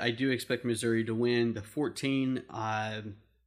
I 0.00 0.10
do 0.10 0.30
expect 0.30 0.64
Missouri 0.64 1.04
to 1.04 1.14
win. 1.14 1.54
The 1.54 1.62
14, 1.62 2.42
uh, 2.50 3.02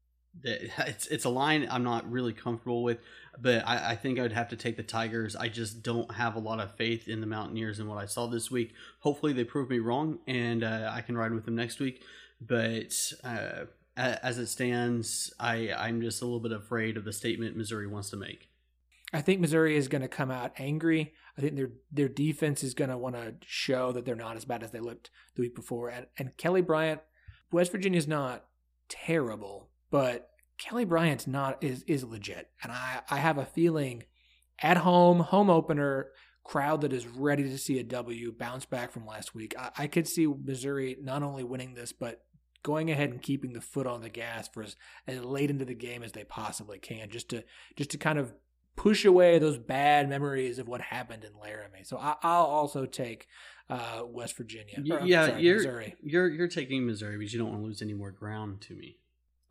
it's 0.43 1.07
it's 1.07 1.25
a 1.25 1.29
line 1.29 1.67
I'm 1.69 1.83
not 1.83 2.09
really 2.09 2.33
comfortable 2.33 2.83
with, 2.83 2.99
but 3.39 3.67
I, 3.67 3.91
I, 3.91 3.95
think 3.95 4.19
I 4.19 4.21
would 4.21 4.33
have 4.33 4.49
to 4.49 4.55
take 4.55 4.77
the 4.77 4.83
Tigers. 4.83 5.35
I 5.35 5.49
just 5.49 5.81
don't 5.81 6.13
have 6.13 6.35
a 6.35 6.39
lot 6.39 6.59
of 6.59 6.75
faith 6.75 7.07
in 7.07 7.21
the 7.21 7.27
Mountaineers 7.27 7.79
and 7.79 7.89
what 7.89 7.97
I 7.97 8.05
saw 8.05 8.27
this 8.27 8.51
week. 8.51 8.73
Hopefully 8.99 9.33
they 9.33 9.43
prove 9.43 9.69
me 9.69 9.79
wrong 9.79 10.19
and 10.27 10.63
uh, 10.63 10.91
I 10.93 11.01
can 11.01 11.17
ride 11.17 11.31
with 11.31 11.45
them 11.45 11.55
next 11.55 11.79
week. 11.79 12.03
But 12.41 12.93
uh, 13.23 13.65
as 13.97 14.37
it 14.37 14.47
stands, 14.47 15.33
I 15.39 15.71
I'm 15.71 16.01
just 16.01 16.21
a 16.21 16.25
little 16.25 16.39
bit 16.39 16.51
afraid 16.51 16.97
of 16.97 17.05
the 17.05 17.13
statement 17.13 17.57
Missouri 17.57 17.87
wants 17.87 18.09
to 18.11 18.17
make. 18.17 18.49
I 19.13 19.21
think 19.21 19.39
Missouri 19.39 19.77
is 19.77 19.87
going 19.87 20.01
to 20.01 20.07
come 20.07 20.31
out 20.31 20.53
angry. 20.57 21.13
I 21.37 21.41
think 21.41 21.55
their 21.55 21.69
their 21.91 22.09
defense 22.09 22.63
is 22.63 22.73
going 22.73 22.89
to 22.89 22.97
want 22.97 23.15
to 23.15 23.35
show 23.45 23.91
that 23.91 24.05
they're 24.05 24.15
not 24.15 24.35
as 24.35 24.45
bad 24.45 24.63
as 24.63 24.71
they 24.71 24.79
looked 24.79 25.09
the 25.35 25.41
week 25.43 25.55
before. 25.55 25.89
And 25.89 26.07
and 26.17 26.35
Kelly 26.37 26.61
Bryant, 26.61 27.01
West 27.51 27.71
Virginia's 27.71 28.07
not 28.07 28.45
terrible, 28.89 29.69
but 29.91 30.29
Kelly 30.57 30.85
Bryant's 30.85 31.27
not 31.27 31.63
is 31.63 31.83
is 31.83 32.03
legit. 32.03 32.49
And 32.61 32.71
I 32.71 33.01
I 33.09 33.17
have 33.17 33.37
a 33.37 33.45
feeling 33.45 34.03
at 34.61 34.77
home 34.77 35.19
home 35.19 35.49
opener 35.49 36.07
crowd 36.45 36.81
that 36.81 36.93
is 36.93 37.05
ready 37.07 37.43
to 37.43 37.57
see 37.57 37.79
a 37.79 37.83
W 37.83 38.31
bounce 38.31 38.65
back 38.65 38.91
from 38.91 39.05
last 39.05 39.35
week. 39.35 39.53
I, 39.59 39.71
I 39.79 39.87
could 39.87 40.07
see 40.07 40.27
Missouri 40.27 40.95
not 41.01 41.23
only 41.23 41.43
winning 41.43 41.73
this 41.73 41.91
but 41.91 42.23
going 42.63 42.89
ahead 42.89 43.11
and 43.11 43.21
keeping 43.21 43.53
the 43.53 43.61
foot 43.61 43.85
on 43.85 44.01
the 44.01 44.09
gas 44.09 44.47
for 44.47 44.63
as, 44.63 44.75
as 45.07 45.23
late 45.23 45.49
into 45.49 45.65
the 45.65 45.75
game 45.75 46.01
as 46.01 46.13
they 46.13 46.23
possibly 46.23 46.79
can, 46.79 47.09
just 47.09 47.29
to 47.29 47.43
just 47.75 47.91
to 47.91 47.97
kind 47.97 48.17
of 48.17 48.33
push 48.75 49.05
away 49.05 49.39
those 49.39 49.57
bad 49.57 50.09
memories 50.09 50.59
of 50.59 50.67
what 50.67 50.81
happened 50.81 51.23
in 51.23 51.31
Laramie. 51.41 51.83
So 51.83 51.97
I, 51.97 52.15
will 52.23 52.45
also 52.45 52.85
take 52.85 53.27
uh, 53.69 54.01
West 54.05 54.37
Virginia. 54.37 54.83
Or, 54.91 55.05
yeah, 55.05 55.27
sorry, 55.27 55.41
you're 55.43 55.55
Missouri. 55.57 55.95
you're 56.01 56.29
you're 56.29 56.47
taking 56.47 56.85
Missouri 56.85 57.17
because 57.17 57.33
you 57.33 57.39
don't 57.39 57.49
want 57.49 57.61
to 57.61 57.65
lose 57.65 57.81
any 57.81 57.93
more 57.93 58.11
ground 58.11 58.61
to 58.61 58.75
me. 58.75 58.97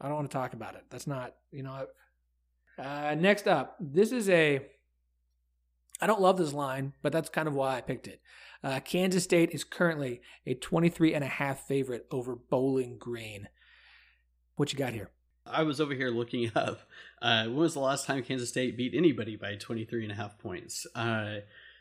I 0.00 0.08
don't 0.08 0.16
want 0.16 0.30
to 0.30 0.36
talk 0.36 0.52
about 0.52 0.74
it. 0.74 0.84
That's 0.90 1.06
not 1.06 1.34
you 1.50 1.62
know. 1.62 1.86
Uh, 2.78 3.14
next 3.18 3.46
up, 3.46 3.76
this 3.80 4.12
is 4.12 4.28
a. 4.28 4.60
I 6.04 6.06
don't 6.06 6.20
love 6.20 6.36
this 6.36 6.52
line, 6.52 6.92
but 7.00 7.14
that's 7.14 7.30
kind 7.30 7.48
of 7.48 7.54
why 7.54 7.78
I 7.78 7.80
picked 7.80 8.06
it. 8.08 8.20
Uh, 8.62 8.78
Kansas 8.80 9.24
State 9.24 9.52
is 9.52 9.64
currently 9.64 10.20
a 10.44 10.52
23 10.52 11.14
and 11.14 11.24
a 11.24 11.28
half 11.28 11.66
favorite 11.66 12.04
over 12.10 12.36
Bowling 12.36 12.98
Green. 12.98 13.48
What 14.56 14.70
you 14.70 14.78
got 14.78 14.92
here? 14.92 15.08
I 15.46 15.62
was 15.62 15.80
over 15.80 15.94
here 15.94 16.10
looking 16.10 16.52
up 16.54 16.80
uh, 17.22 17.44
when 17.44 17.56
was 17.56 17.72
the 17.72 17.80
last 17.80 18.06
time 18.06 18.22
Kansas 18.22 18.50
State 18.50 18.76
beat 18.76 18.92
anybody 18.94 19.36
by 19.36 19.54
23 19.54 20.02
and 20.02 20.12
a 20.12 20.14
half 20.14 20.38
points. 20.38 20.86
Uh, 20.94 21.36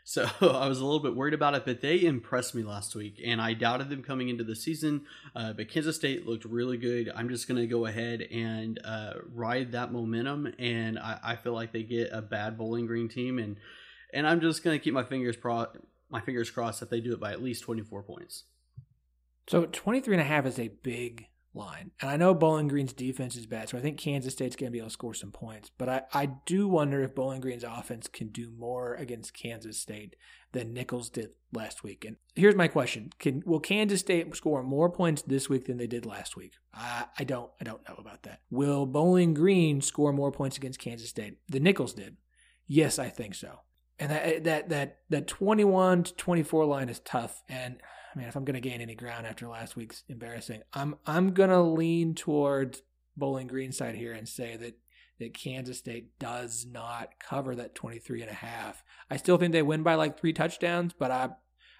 so 0.06 0.26
I 0.40 0.70
was 0.70 0.80
a 0.80 0.86
little 0.86 1.02
bit 1.02 1.18
worried 1.18 1.34
about 1.34 1.56
it, 1.56 1.66
but 1.66 1.82
they 1.82 2.02
impressed 2.02 2.56
me 2.56 2.64
last 2.64 2.96
week, 2.96 3.20
and 3.26 3.42
I 3.42 3.54
doubted 3.54 3.90
them 3.90 4.04
coming 4.04 4.30
into 4.30 4.46
the 4.46 4.56
season. 4.56 5.02
Uh, 5.36 5.52
but 5.52 5.68
Kansas 5.68 5.98
State 5.98 6.26
looked 6.26 6.46
really 6.46 6.78
good. 6.78 7.12
I'm 7.14 7.28
just 7.28 7.50
going 7.50 7.60
to 7.60 7.68
go 7.68 7.88
ahead 7.88 8.22
and 8.22 8.80
uh, 8.86 9.16
ride 9.34 9.74
that 9.74 9.92
momentum, 9.92 10.54
and 10.58 10.98
I, 10.98 11.20
I, 11.22 11.36
feel 11.36 11.52
like 11.52 11.74
they 11.74 11.84
get 11.84 12.14
a 12.14 12.22
bad 12.22 12.58
Bowling 12.58 12.86
Green 12.86 13.10
team, 13.10 13.38
and 13.38 13.58
and 14.14 14.28
I'm 14.28 14.42
just 14.42 14.64
going 14.64 14.78
to 14.78 14.84
keep 14.84 14.94
my 14.94 15.04
fingers 15.04 15.36
pro- 15.36 15.68
my 16.10 16.22
fingers 16.22 16.52
crossed 16.52 16.80
that 16.80 16.90
they 16.90 17.02
do 17.02 17.14
it 17.14 17.20
by 17.20 17.32
at 17.32 17.42
least 17.44 17.64
24 17.64 18.04
points. 18.04 18.44
So 19.48 19.66
23 19.66 20.16
and 20.16 20.22
a 20.22 20.26
half 20.26 20.46
is 20.46 20.60
a 20.60 20.70
big 20.70 21.28
line. 21.54 21.92
And 22.02 22.10
I 22.10 22.18
know 22.18 22.34
Bowling 22.34 22.68
Green's 22.68 22.94
defense 22.94 23.36
is 23.36 23.46
bad, 23.46 23.70
so 23.70 23.78
I 23.78 23.82
think 23.82 24.00
Kansas 24.00 24.34
State's 24.34 24.56
going 24.56 24.68
to 24.68 24.72
be 24.72 24.80
able 24.80 24.88
to 24.90 24.94
score 24.94 25.14
some 25.14 25.32
points. 25.32 25.70
But 25.78 25.90
I, 25.90 26.02
I 26.14 26.26
do 26.46 26.68
wonder 26.68 27.02
if 27.02 27.16
Bowling 27.16 27.42
Green's 27.42 27.64
offense 27.64 28.08
can 28.08 28.30
do 28.30 28.52
more 28.58 28.96
against 28.96 29.34
Kansas 29.34 29.80
State 29.80 30.16
than 30.52 30.74
Nicholls 30.74 31.10
did 31.10 31.32
last 31.52 31.84
week. 31.84 32.06
And 32.06 32.18
here's 32.36 32.56
my 32.56 32.68
question: 32.68 33.12
Can 33.20 33.44
will 33.46 33.60
Kansas 33.60 34.00
State 34.00 34.36
score 34.36 34.64
more 34.64 34.90
points 34.90 35.22
this 35.22 35.50
week 35.50 35.66
than 35.66 35.78
they 35.78 35.88
did 35.88 36.06
last 36.06 36.36
week? 36.36 36.54
I, 36.74 37.06
I 37.20 37.24
don't 37.24 37.52
I 37.60 37.64
don't 37.64 37.88
know 37.88 37.96
about 37.98 38.24
that. 38.24 38.42
Will 38.50 38.86
Bowling 38.86 39.34
Green 39.34 39.82
score 39.82 40.14
more 40.14 40.32
points 40.32 40.58
against 40.58 40.80
Kansas 40.80 41.10
State 41.10 41.38
than 41.50 41.64
Nicholls 41.64 41.94
did? 41.94 42.18
Yes, 42.68 42.98
I 42.98 43.10
think 43.10 43.36
so. 43.36 43.60
And 44.00 44.12
that 44.12 44.26
eh, 44.26 44.40
that 44.44 44.70
that 44.70 44.98
that 45.10 45.28
21 45.28 46.04
to 46.04 46.14
24 46.16 46.66
line 46.66 46.90
is 46.90 47.00
tough 47.00 47.44
and 47.48 47.78
I 48.14 48.20
mean, 48.20 48.28
if 48.28 48.36
I'm 48.36 48.46
going 48.46 48.54
to 48.54 48.70
gain 48.70 48.80
any 48.82 48.94
ground 48.94 49.26
after 49.26 49.48
last 49.48 49.76
week's 49.76 50.04
embarrassing, 50.08 50.62
I'm 50.74 50.96
I'm 51.06 51.34
going 51.34 51.50
to 51.50 51.62
lean 51.62 52.14
towards 52.14 52.84
Bowling 53.18 53.48
Green 53.48 53.72
side 53.72 53.96
here 53.96 54.14
and 54.14 54.28
say 54.28 54.56
that 54.58 54.78
that 55.20 55.34
Kansas 55.34 55.78
State 55.78 56.18
does 56.20 56.66
not 56.70 57.20
cover 57.20 57.56
that 57.56 57.76
23 57.76 58.22
and 58.22 58.32
a 58.32 58.36
half. 58.36 58.84
I 59.10 59.18
still 59.18 59.38
think 59.38 59.52
they 59.52 59.62
win 59.62 59.84
by 59.84 59.96
like 59.96 60.20
three 60.20 60.34
touchdowns, 60.34 60.94
but 60.94 61.12
I 61.12 61.30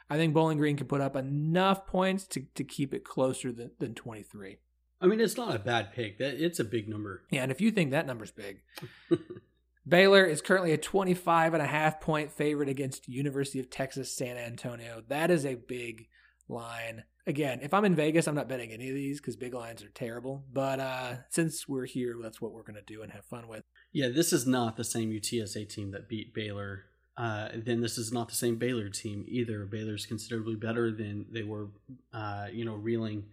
I 0.10 0.18
think 0.18 0.34
Bowling 0.34 0.58
Green 0.58 0.78
can 0.78 0.88
put 0.88 1.02
up 1.02 1.16
enough 1.16 1.88
points 1.88 2.26
to, 2.28 2.46
to 2.56 2.64
keep 2.64 2.94
it 2.94 3.04
closer 3.04 3.52
than, 3.52 3.72
than 3.80 3.96
23. 3.96 4.58
I 5.02 5.08
mean, 5.08 5.20
it's 5.20 5.38
not 5.38 5.56
a 5.56 5.60
bad 5.60 5.94
pick. 5.94 6.18
That 6.20 6.44
it's 6.44 6.60
a 6.60 6.64
big 6.64 6.88
number. 6.88 7.24
Yeah, 7.30 7.44
and 7.44 7.52
if 7.52 7.62
you 7.62 7.72
think 7.72 7.92
that 7.92 8.06
number's 8.06 8.32
big, 8.32 8.62
Baylor 9.88 10.26
is 10.26 10.42
currently 10.42 10.72
a 10.72 10.78
25 10.78 11.54
and 11.54 11.62
a 11.62 11.68
half 11.68 12.00
point 12.00 12.32
favorite 12.32 12.70
against 12.70 13.10
University 13.10 13.60
of 13.60 13.70
Texas 13.70 14.16
San 14.16 14.38
Antonio. 14.38 15.04
That 15.10 15.30
is 15.30 15.46
a 15.46 15.56
big 15.56 16.08
line. 16.48 17.04
Again, 17.28 17.60
if 17.62 17.74
I'm 17.74 17.86
in 17.86 17.96
Vegas, 17.96 18.28
I'm 18.28 18.36
not 18.36 18.50
betting 18.50 18.72
any 18.72 18.90
of 18.90 18.96
these 18.96 19.20
because 19.20 19.36
big 19.36 19.54
lines 19.54 19.84
are 19.84 19.90
terrible. 19.90 20.46
But 20.52 20.80
uh, 20.80 21.16
since 21.30 21.68
we're 21.68 21.86
here, 21.86 22.18
that's 22.22 22.42
what 22.42 22.54
we're 22.54 22.64
going 22.64 22.76
to 22.76 22.82
do 22.82 23.02
and 23.02 23.12
have 23.12 23.26
fun 23.26 23.48
with. 23.48 23.64
Yeah, 23.92 24.10
this 24.10 24.34
is 24.34 24.48
not 24.48 24.78
the 24.78 24.84
same 24.84 25.12
UTSA 25.12 25.70
team 25.70 25.92
that 25.92 26.10
beat 26.10 26.34
Baylor. 26.34 26.86
Uh, 27.16 27.50
then 27.56 27.82
this 27.82 27.98
is 27.98 28.12
not 28.12 28.28
the 28.30 28.36
same 28.36 28.58
Baylor 28.58 28.90
team 28.90 29.26
either. 29.28 29.66
Baylor's 29.66 30.06
considerably 30.06 30.56
better 30.56 30.92
than 30.92 31.26
they 31.32 31.44
were, 31.44 31.70
uh, 32.14 32.48
you 32.52 32.66
know, 32.66 32.76
reeling 32.76 33.26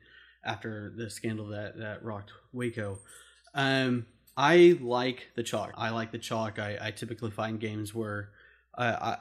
after 0.45 0.92
the 0.97 1.09
scandal 1.09 1.49
that 1.49 1.78
that 1.78 2.04
rocked 2.04 2.33
Waco. 2.52 2.99
Um, 3.54 4.07
I 4.40 4.78
like 4.80 5.28
the 5.37 5.42
chalk. 5.42 5.75
I 5.76 5.90
like 5.90 6.12
the 6.12 6.18
chalk. 6.18 6.59
I, 6.59 6.78
I 6.80 6.90
typically 6.92 7.30
find 7.30 7.61
games 7.61 7.94
where, 7.94 8.30
uh, 8.73 8.97
I, 8.99 9.16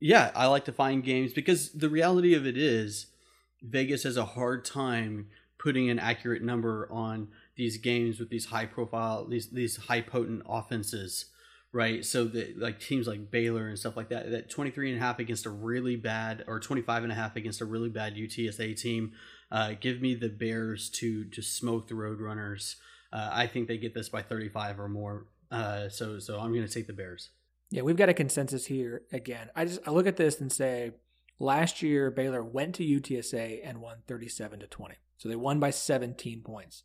yeah, 0.00 0.30
I 0.34 0.46
like 0.46 0.64
to 0.64 0.72
find 0.72 1.04
games 1.04 1.34
because 1.34 1.72
the 1.72 1.90
reality 1.90 2.32
of 2.32 2.46
it 2.46 2.56
is 2.56 3.08
Vegas 3.60 4.04
has 4.04 4.16
a 4.16 4.24
hard 4.24 4.64
time 4.64 5.26
putting 5.58 5.90
an 5.90 5.98
accurate 5.98 6.42
number 6.42 6.88
on 6.90 7.28
these 7.54 7.76
games 7.76 8.18
with 8.18 8.30
these 8.30 8.46
high 8.46 8.64
profile 8.64 9.26
these 9.26 9.50
these 9.50 9.76
high 9.76 10.00
potent 10.00 10.42
offenses 10.48 11.26
right 11.70 12.04
so 12.04 12.24
that 12.24 12.58
like 12.58 12.80
teams 12.80 13.06
like 13.06 13.30
baylor 13.30 13.68
and 13.68 13.78
stuff 13.78 13.96
like 13.96 14.08
that 14.08 14.30
that 14.30 14.50
23 14.50 14.90
and 14.92 15.00
a 15.00 15.04
half 15.04 15.18
against 15.18 15.46
a 15.46 15.50
really 15.50 15.94
bad 15.94 16.42
or 16.48 16.58
25 16.58 17.02
and 17.04 17.12
a 17.12 17.14
half 17.14 17.36
against 17.36 17.60
a 17.60 17.64
really 17.64 17.90
bad 17.90 18.16
utsa 18.16 18.74
team 18.76 19.12
uh, 19.52 19.74
give 19.78 20.00
me 20.00 20.14
the 20.14 20.30
bears 20.30 20.88
to 20.88 21.24
to 21.26 21.42
smoke 21.42 21.86
the 21.86 21.94
roadrunners 21.94 22.76
uh, 23.12 23.30
i 23.32 23.46
think 23.46 23.68
they 23.68 23.78
get 23.78 23.94
this 23.94 24.08
by 24.08 24.22
35 24.22 24.80
or 24.80 24.88
more 24.88 25.26
uh, 25.50 25.88
so 25.88 26.18
so 26.18 26.38
i'm 26.40 26.52
going 26.52 26.66
to 26.66 26.72
take 26.72 26.86
the 26.86 26.92
bears 26.92 27.30
Yeah, 27.70 27.82
we've 27.82 27.96
got 27.96 28.10
a 28.10 28.14
consensus 28.14 28.66
here 28.66 29.02
again. 29.12 29.48
I 29.56 29.64
just 29.64 29.80
I 29.86 29.90
look 29.92 30.06
at 30.06 30.16
this 30.16 30.40
and 30.42 30.52
say 30.52 30.92
last 31.38 31.80
year 31.80 32.10
Baylor 32.10 32.42
went 32.44 32.74
to 32.74 32.84
UTSA 32.84 33.60
and 33.64 33.80
won 33.80 34.02
37 34.06 34.60
to 34.60 34.66
20. 34.66 34.94
So 35.16 35.28
they 35.30 35.36
won 35.36 35.58
by 35.58 35.70
17 35.70 36.42
points. 36.42 36.84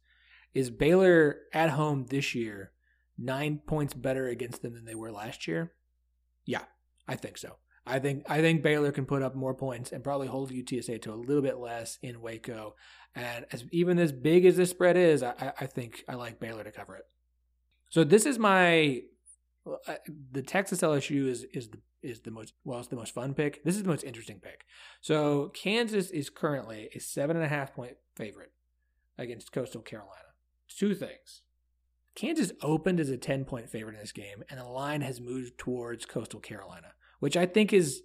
Is 0.53 0.69
Baylor 0.69 1.39
at 1.53 1.71
home 1.71 2.05
this 2.07 2.33
year 2.33 2.71
9 3.17 3.61
points 3.67 3.93
better 3.93 4.27
against 4.27 4.61
them 4.61 4.73
than 4.75 4.85
they 4.85 4.95
were 4.95 5.11
last 5.11 5.45
year? 5.47 5.73
Yeah, 6.45 6.63
I 7.05 7.15
think 7.17 7.37
so. 7.37 7.57
I 7.87 7.99
think 7.99 8.23
I 8.29 8.41
think 8.41 8.61
Baylor 8.61 8.91
can 8.91 9.05
put 9.05 9.21
up 9.21 9.35
more 9.35 9.53
points 9.53 9.91
and 9.91 10.03
probably 10.03 10.27
hold 10.27 10.51
UTSA 10.51 11.01
to 11.03 11.13
a 11.13 11.15
little 11.15 11.41
bit 11.41 11.57
less 11.57 11.97
in 12.01 12.21
Waco. 12.21 12.75
And 13.15 13.45
as 13.51 13.65
even 13.71 13.97
as 13.97 14.11
big 14.11 14.45
as 14.45 14.57
this 14.57 14.69
spread 14.69 14.97
is, 14.97 15.23
I, 15.23 15.53
I 15.59 15.65
think 15.65 16.03
I 16.07 16.15
like 16.15 16.39
Baylor 16.39 16.63
to 16.63 16.71
cover 16.71 16.95
it. 16.95 17.05
So 17.89 18.03
this 18.03 18.25
is 18.25 18.37
my 18.37 19.01
uh, 19.65 19.95
the 20.31 20.41
Texas 20.41 20.81
LSU 20.81 21.27
is 21.27 21.45
is 21.53 21.69
the 21.69 21.79
is 22.03 22.21
the 22.21 22.31
most 22.31 22.53
well 22.63 22.79
it's 22.79 22.89
the 22.89 22.95
most 22.95 23.13
fun 23.13 23.33
pick. 23.33 23.63
This 23.63 23.75
is 23.75 23.83
the 23.83 23.89
most 23.89 24.03
interesting 24.03 24.39
pick. 24.39 24.65
So 25.01 25.49
Kansas 25.53 26.11
is 26.11 26.29
currently 26.29 26.89
a 26.95 26.99
seven 26.99 27.35
and 27.35 27.45
a 27.45 27.49
half 27.49 27.73
point 27.73 27.97
favorite 28.15 28.51
against 29.17 29.51
Coastal 29.51 29.81
Carolina. 29.81 30.13
Two 30.69 30.93
things. 30.93 31.41
Kansas 32.15 32.51
opened 32.63 32.99
as 32.99 33.09
a 33.09 33.17
10 33.17 33.45
point 33.45 33.69
favorite 33.69 33.93
in 33.93 34.01
this 34.01 34.11
game, 34.11 34.43
and 34.49 34.59
the 34.59 34.65
line 34.65 35.01
has 35.01 35.21
moved 35.21 35.57
towards 35.57 36.05
Coastal 36.05 36.39
Carolina 36.39 36.93
which 37.19 37.37
I 37.37 37.45
think 37.45 37.73
is 37.73 38.03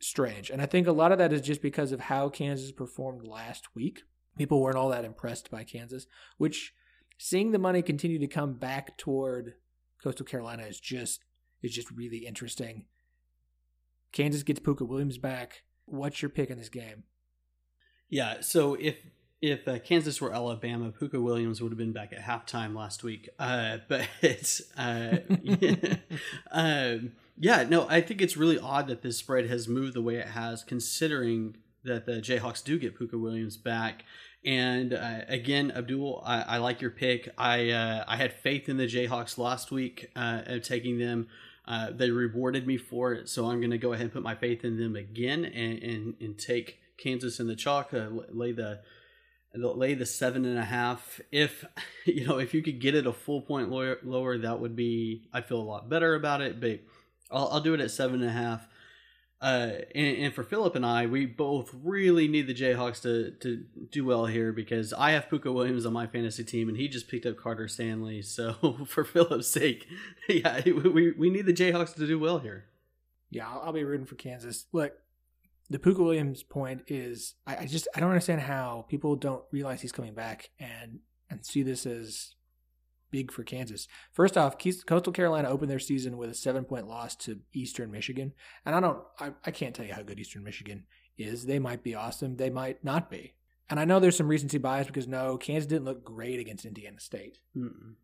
strange. 0.00 0.50
And 0.50 0.60
I 0.60 0.66
think 0.66 0.86
a 0.86 0.92
lot 0.92 1.12
of 1.12 1.18
that 1.18 1.32
is 1.32 1.40
just 1.40 1.62
because 1.62 1.92
of 1.92 2.00
how 2.00 2.28
Kansas 2.28 2.72
performed 2.72 3.26
last 3.26 3.74
week. 3.74 4.02
People 4.36 4.60
weren't 4.60 4.76
all 4.76 4.88
that 4.88 5.04
impressed 5.04 5.50
by 5.50 5.62
Kansas, 5.64 6.06
which 6.38 6.72
seeing 7.18 7.52
the 7.52 7.58
money 7.58 7.82
continue 7.82 8.18
to 8.18 8.26
come 8.26 8.54
back 8.54 8.96
toward 8.96 9.54
Coastal 10.02 10.26
Carolina 10.26 10.64
is 10.64 10.80
just 10.80 11.24
is 11.62 11.72
just 11.72 11.90
really 11.90 12.26
interesting. 12.26 12.86
Kansas 14.10 14.42
gets 14.42 14.60
Pooka 14.60 14.86
Williams 14.86 15.18
back. 15.18 15.62
What's 15.84 16.20
your 16.22 16.28
pick 16.28 16.50
in 16.50 16.58
this 16.58 16.68
game? 16.68 17.04
Yeah, 18.08 18.40
so 18.40 18.74
if 18.74 18.96
if 19.42 19.66
uh, 19.66 19.80
Kansas 19.80 20.20
were 20.20 20.32
Alabama, 20.32 20.92
Pooka 20.92 21.20
Williams 21.20 21.60
would 21.60 21.72
have 21.72 21.78
been 21.78 21.92
back 21.92 22.12
at 22.12 22.20
halftime 22.20 22.76
last 22.76 23.02
week. 23.02 23.28
Uh, 23.38 23.78
but 23.88 24.08
it's 24.22 24.62
uh, 24.78 25.18
um, 26.52 27.12
yeah, 27.36 27.64
no, 27.64 27.88
I 27.88 28.00
think 28.00 28.22
it's 28.22 28.36
really 28.36 28.58
odd 28.58 28.86
that 28.86 29.02
this 29.02 29.18
spread 29.18 29.50
has 29.50 29.66
moved 29.66 29.94
the 29.94 30.02
way 30.02 30.16
it 30.16 30.28
has, 30.28 30.62
considering 30.62 31.56
that 31.84 32.06
the 32.06 32.20
Jayhawks 32.20 32.62
do 32.62 32.78
get 32.78 32.96
Pooka 32.96 33.20
Williams 33.20 33.56
back. 33.56 34.04
And 34.44 34.94
uh, 34.94 35.20
again, 35.26 35.72
Abdul, 35.74 36.22
I, 36.24 36.42
I, 36.42 36.58
like 36.58 36.80
your 36.80 36.90
pick. 36.90 37.28
I 37.36 37.70
uh, 37.70 38.04
I 38.06 38.16
had 38.16 38.32
faith 38.32 38.68
in 38.68 38.76
the 38.76 38.86
Jayhawks 38.86 39.38
last 39.38 39.72
week 39.72 40.10
uh, 40.14 40.42
of 40.46 40.62
taking 40.62 40.98
them. 40.98 41.28
They 41.92 42.10
rewarded 42.10 42.66
me 42.66 42.76
for 42.76 43.12
it, 43.12 43.28
so 43.28 43.46
I'm 43.46 43.60
going 43.60 43.70
to 43.70 43.78
go 43.78 43.92
ahead 43.92 44.04
and 44.04 44.12
put 44.12 44.22
my 44.22 44.34
faith 44.34 44.64
in 44.64 44.78
them 44.78 44.94
again 44.94 45.44
and 45.44 45.82
and, 45.82 46.14
and 46.20 46.38
take 46.38 46.80
Kansas 46.96 47.40
in 47.40 47.48
the 47.48 47.56
chalk. 47.56 47.90
Lay 47.92 48.52
the 48.52 48.80
lay 49.54 49.94
the 49.94 50.06
seven 50.06 50.44
and 50.44 50.58
a 50.58 50.64
half. 50.64 51.20
If 51.30 51.64
you 52.04 52.26
know 52.26 52.38
if 52.38 52.54
you 52.54 52.62
could 52.62 52.80
get 52.80 52.94
it 52.94 53.06
a 53.06 53.12
full 53.12 53.42
point 53.42 53.70
lower, 53.70 53.98
lower 54.02 54.38
that 54.38 54.60
would 54.60 54.76
be 54.76 55.28
I'd 55.32 55.46
feel 55.46 55.60
a 55.60 55.62
lot 55.62 55.88
better 55.88 56.14
about 56.14 56.40
it. 56.40 56.60
But 56.60 56.80
I'll, 57.30 57.48
I'll 57.48 57.60
do 57.60 57.74
it 57.74 57.80
at 57.80 57.90
seven 57.90 58.20
and 58.20 58.30
a 58.30 58.32
half. 58.32 58.66
Uh, 59.42 59.72
and, 59.96 60.18
and, 60.18 60.34
for 60.34 60.44
Phillip 60.44 60.76
and 60.76 60.86
I, 60.86 61.06
we 61.06 61.26
both 61.26 61.74
really 61.82 62.28
need 62.28 62.46
the 62.46 62.54
Jayhawks 62.54 63.02
to, 63.02 63.32
to 63.40 63.64
do 63.90 64.04
well 64.04 64.26
here 64.26 64.52
because 64.52 64.92
I 64.92 65.10
have 65.10 65.28
Pooka 65.28 65.52
Williams 65.52 65.84
on 65.84 65.92
my 65.92 66.06
fantasy 66.06 66.44
team 66.44 66.68
and 66.68 66.78
he 66.78 66.86
just 66.86 67.08
picked 67.08 67.26
up 67.26 67.36
Carter 67.36 67.66
Stanley. 67.66 68.22
So 68.22 68.84
for 68.86 69.02
Phillip's 69.02 69.48
sake, 69.48 69.88
yeah, 70.28 70.60
we, 70.64 71.10
we 71.10 71.28
need 71.28 71.46
the 71.46 71.52
Jayhawks 71.52 71.92
to 71.96 72.06
do 72.06 72.20
well 72.20 72.38
here. 72.38 72.66
Yeah, 73.30 73.48
I'll, 73.48 73.62
I'll 73.66 73.72
be 73.72 73.82
rooting 73.82 74.06
for 74.06 74.14
Kansas. 74.14 74.66
Look, 74.72 74.92
the 75.70 75.78
Pooka 75.78 75.98
Williams 75.98 76.42
point 76.42 76.82
is 76.88 77.34
I, 77.46 77.58
I 77.58 77.66
just 77.66 77.88
I 77.94 78.00
don't 78.00 78.10
understand 78.10 78.42
how 78.42 78.86
people 78.88 79.16
don't 79.16 79.42
realize 79.50 79.80
he's 79.80 79.92
coming 79.92 80.14
back 80.14 80.50
and 80.58 81.00
and 81.30 81.44
see 81.44 81.62
this 81.62 81.86
as 81.86 82.34
big 83.12 83.30
for 83.30 83.44
Kansas. 83.44 83.86
First 84.12 84.36
off, 84.36 84.56
Coastal 84.58 85.12
Carolina 85.12 85.48
opened 85.48 85.70
their 85.70 85.78
season 85.78 86.16
with 86.16 86.30
a 86.30 86.34
seven 86.34 86.64
point 86.64 86.88
loss 86.88 87.14
to 87.16 87.40
Eastern 87.52 87.92
Michigan. 87.92 88.32
And 88.66 88.74
I 88.74 88.80
don't, 88.80 88.98
I, 89.20 89.32
I 89.44 89.52
can't 89.52 89.74
tell 89.74 89.86
you 89.86 89.94
how 89.94 90.02
good 90.02 90.18
Eastern 90.18 90.42
Michigan 90.42 90.84
is. 91.16 91.46
They 91.46 91.60
might 91.60 91.84
be 91.84 91.94
awesome, 91.94 92.36
they 92.36 92.50
might 92.50 92.82
not 92.82 93.08
be. 93.10 93.34
And 93.70 93.78
I 93.78 93.84
know 93.84 94.00
there's 94.00 94.16
some 94.16 94.28
recency 94.28 94.58
bias 94.58 94.88
because 94.88 95.06
no, 95.06 95.36
Kansas 95.36 95.68
didn't 95.68 95.84
look 95.84 96.04
great 96.04 96.40
against 96.40 96.64
Indiana 96.64 96.98
State. 96.98 97.38
Mm-mm. 97.56 97.94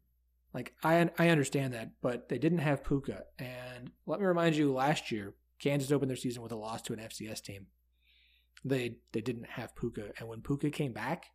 Like 0.55 0.75
I 0.83 1.11
I 1.19 1.29
understand 1.29 1.75
that, 1.75 1.91
but 2.01 2.29
they 2.29 2.39
didn't 2.39 2.59
have 2.59 2.83
Pooka, 2.85 3.23
And 3.39 3.91
let 4.07 4.21
me 4.21 4.27
remind 4.27 4.57
you, 4.57 4.73
last 4.73 5.11
year 5.11 5.35
Kansas 5.61 5.93
opened 5.93 6.11
their 6.11 6.17
season 6.17 6.43
with 6.43 6.53
a 6.53 6.57
loss 6.57 6.83
to 6.83 6.93
an 6.93 7.01
FCS 7.01 7.43
team. 7.43 7.67
They 8.65 8.97
they 9.13 9.21
didn't 9.21 9.51
have 9.51 9.75
Pooka, 9.75 10.13
and 10.19 10.29
when 10.29 10.41
Pooka 10.41 10.73
came 10.73 10.93
back, 10.93 11.27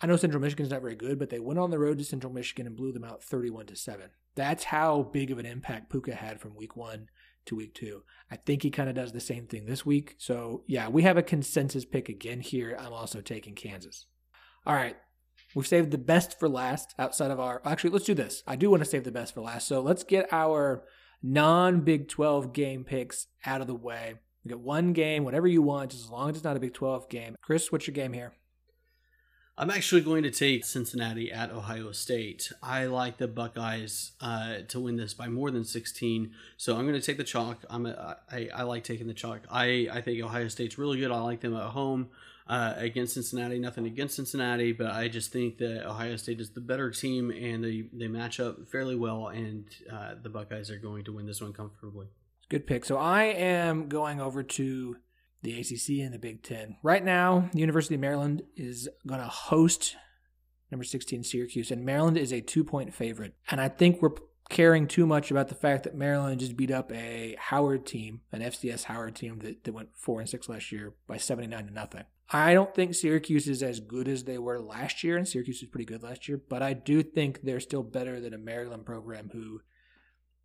I 0.00 0.06
know 0.06 0.16
Central 0.16 0.42
Michigan's 0.42 0.70
not 0.70 0.82
very 0.82 0.96
good, 0.96 1.18
but 1.18 1.30
they 1.30 1.38
went 1.38 1.58
on 1.58 1.70
the 1.70 1.78
road 1.78 1.98
to 1.98 2.04
Central 2.04 2.32
Michigan 2.32 2.66
and 2.66 2.76
blew 2.76 2.92
them 2.92 3.04
out 3.04 3.22
31 3.22 3.66
to 3.66 3.76
7. 3.76 4.10
That's 4.34 4.64
how 4.64 5.02
big 5.02 5.30
of 5.30 5.38
an 5.38 5.46
impact 5.46 5.92
Pooka 5.92 6.14
had 6.14 6.40
from 6.40 6.56
week 6.56 6.76
1 6.76 7.08
to 7.46 7.56
week 7.56 7.74
2. 7.74 8.02
I 8.30 8.36
think 8.36 8.62
he 8.62 8.70
kind 8.70 8.88
of 8.88 8.96
does 8.96 9.12
the 9.12 9.20
same 9.20 9.46
thing 9.46 9.66
this 9.66 9.86
week. 9.86 10.16
So, 10.18 10.64
yeah, 10.66 10.88
we 10.88 11.02
have 11.02 11.16
a 11.16 11.22
consensus 11.22 11.84
pick 11.84 12.08
again 12.08 12.40
here. 12.40 12.76
I'm 12.78 12.92
also 12.92 13.20
taking 13.20 13.54
Kansas. 13.54 14.06
All 14.66 14.74
right. 14.74 14.96
We've 15.54 15.66
saved 15.66 15.92
the 15.92 15.98
best 15.98 16.38
for 16.40 16.48
last 16.48 16.94
outside 16.98 17.30
of 17.30 17.38
our 17.38 17.62
Actually, 17.64 17.90
let's 17.90 18.06
do 18.06 18.14
this. 18.14 18.42
I 18.46 18.56
do 18.56 18.70
want 18.70 18.82
to 18.82 18.88
save 18.88 19.04
the 19.04 19.12
best 19.12 19.34
for 19.34 19.42
last. 19.42 19.68
So, 19.68 19.80
let's 19.80 20.02
get 20.02 20.32
our 20.32 20.84
non 21.24 21.80
Big 21.80 22.06
12 22.06 22.52
game 22.52 22.84
picks 22.84 23.26
out 23.46 23.60
of 23.60 23.66
the 23.66 23.74
way. 23.74 24.14
We 24.44 24.50
get 24.50 24.60
one 24.60 24.92
game, 24.92 25.24
whatever 25.24 25.46
you 25.46 25.62
want, 25.62 25.90
just 25.90 26.04
as 26.04 26.10
long 26.10 26.28
as 26.28 26.36
it's 26.36 26.44
not 26.44 26.56
a 26.56 26.60
Big 26.60 26.74
12 26.74 27.08
game. 27.08 27.34
Chris, 27.40 27.72
what's 27.72 27.86
your 27.86 27.94
game 27.94 28.12
here? 28.12 28.34
I'm 29.56 29.70
actually 29.70 30.00
going 30.00 30.24
to 30.24 30.32
take 30.32 30.64
Cincinnati 30.64 31.30
at 31.30 31.50
Ohio 31.50 31.92
State. 31.92 32.52
I 32.60 32.86
like 32.86 33.18
the 33.18 33.28
Buckeyes 33.28 34.12
uh, 34.20 34.58
to 34.68 34.80
win 34.80 34.96
this 34.96 35.14
by 35.14 35.28
more 35.28 35.50
than 35.52 35.64
16, 35.64 36.32
so 36.56 36.76
I'm 36.76 36.86
going 36.86 37.00
to 37.00 37.06
take 37.06 37.18
the 37.18 37.24
chalk. 37.24 37.64
I'm 37.70 37.86
a, 37.86 38.18
I, 38.30 38.48
I 38.52 38.62
like 38.64 38.82
taking 38.82 39.06
the 39.06 39.14
chalk. 39.14 39.42
I, 39.48 39.88
I 39.90 40.00
think 40.00 40.22
Ohio 40.22 40.48
State's 40.48 40.76
really 40.76 40.98
good. 40.98 41.12
I 41.12 41.20
like 41.20 41.40
them 41.40 41.56
at 41.56 41.70
home 41.70 42.08
uh, 42.46 42.74
against 42.76 43.14
Cincinnati. 43.14 43.58
Nothing 43.58 43.86
against 43.86 44.16
Cincinnati, 44.16 44.72
but 44.72 44.88
I 44.88 45.08
just 45.08 45.32
think 45.32 45.58
that 45.58 45.86
Ohio 45.86 46.16
State 46.16 46.40
is 46.40 46.50
the 46.50 46.60
better 46.60 46.90
team 46.90 47.30
and 47.30 47.64
they, 47.64 47.84
they 47.92 48.08
match 48.08 48.40
up 48.40 48.68
fairly 48.70 48.96
well, 48.96 49.28
and 49.28 49.66
uh, 49.90 50.14
the 50.22 50.28
Buckeyes 50.28 50.70
are 50.70 50.78
going 50.78 51.04
to 51.04 51.12
win 51.12 51.26
this 51.26 51.40
one 51.40 51.52
comfortably. 51.52 52.06
Good 52.48 52.66
pick. 52.66 52.84
So 52.84 52.98
I 52.98 53.24
am 53.24 53.88
going 53.88 54.20
over 54.20 54.42
to 54.42 54.96
the 55.42 55.58
ACC 55.58 56.04
and 56.04 56.12
the 56.12 56.18
Big 56.18 56.42
Ten. 56.42 56.76
Right 56.82 57.04
now, 57.04 57.48
the 57.52 57.60
University 57.60 57.94
of 57.94 58.00
Maryland 58.00 58.42
is 58.56 58.88
going 59.06 59.20
to 59.20 59.26
host 59.26 59.96
number 60.70 60.84
16 60.84 61.22
Syracuse, 61.24 61.70
and 61.70 61.84
Maryland 61.84 62.16
is 62.16 62.32
a 62.32 62.40
two 62.40 62.64
point 62.64 62.94
favorite. 62.94 63.34
And 63.50 63.60
I 63.60 63.68
think 63.68 64.02
we're 64.02 64.10
caring 64.50 64.86
too 64.86 65.06
much 65.06 65.30
about 65.30 65.48
the 65.48 65.54
fact 65.54 65.84
that 65.84 65.94
Maryland 65.94 66.40
just 66.40 66.56
beat 66.56 66.70
up 66.70 66.92
a 66.92 67.36
Howard 67.38 67.86
team, 67.86 68.20
an 68.32 68.42
FCS 68.42 68.84
Howard 68.84 69.14
team 69.14 69.38
that, 69.40 69.64
that 69.64 69.72
went 69.72 69.90
four 69.96 70.20
and 70.20 70.28
six 70.28 70.48
last 70.48 70.70
year 70.70 70.94
by 71.06 71.16
79 71.16 71.66
to 71.66 71.72
nothing. 71.72 72.04
I 72.30 72.54
don't 72.54 72.74
think 72.74 72.94
Syracuse 72.94 73.48
is 73.48 73.62
as 73.62 73.80
good 73.80 74.08
as 74.08 74.24
they 74.24 74.38
were 74.38 74.60
last 74.60 75.04
year, 75.04 75.16
and 75.16 75.28
Syracuse 75.28 75.60
was 75.60 75.70
pretty 75.70 75.84
good 75.84 76.02
last 76.02 76.26
year, 76.28 76.40
but 76.48 76.62
I 76.62 76.72
do 76.72 77.02
think 77.02 77.42
they're 77.42 77.60
still 77.60 77.82
better 77.82 78.20
than 78.20 78.32
a 78.32 78.38
Maryland 78.38 78.86
program 78.86 79.30
who 79.32 79.60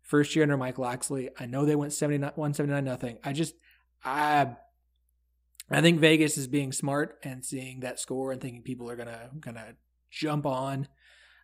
first 0.02 0.34
year 0.34 0.42
under 0.42 0.56
Mike 0.56 0.78
Locksley, 0.78 1.30
I 1.38 1.46
know 1.46 1.64
they 1.64 1.76
went 1.76 1.92
79 1.92 2.32
179 2.34 2.84
nothing. 2.84 3.18
I 3.24 3.32
just 3.32 3.54
I 4.04 4.56
I 5.70 5.80
think 5.80 6.00
Vegas 6.00 6.36
is 6.36 6.48
being 6.48 6.72
smart 6.72 7.18
and 7.22 7.44
seeing 7.44 7.80
that 7.80 8.00
score 8.00 8.32
and 8.32 8.40
thinking 8.40 8.62
people 8.62 8.90
are 8.90 8.96
gonna 8.96 9.30
gonna 9.38 9.74
jump 10.10 10.46
on 10.46 10.88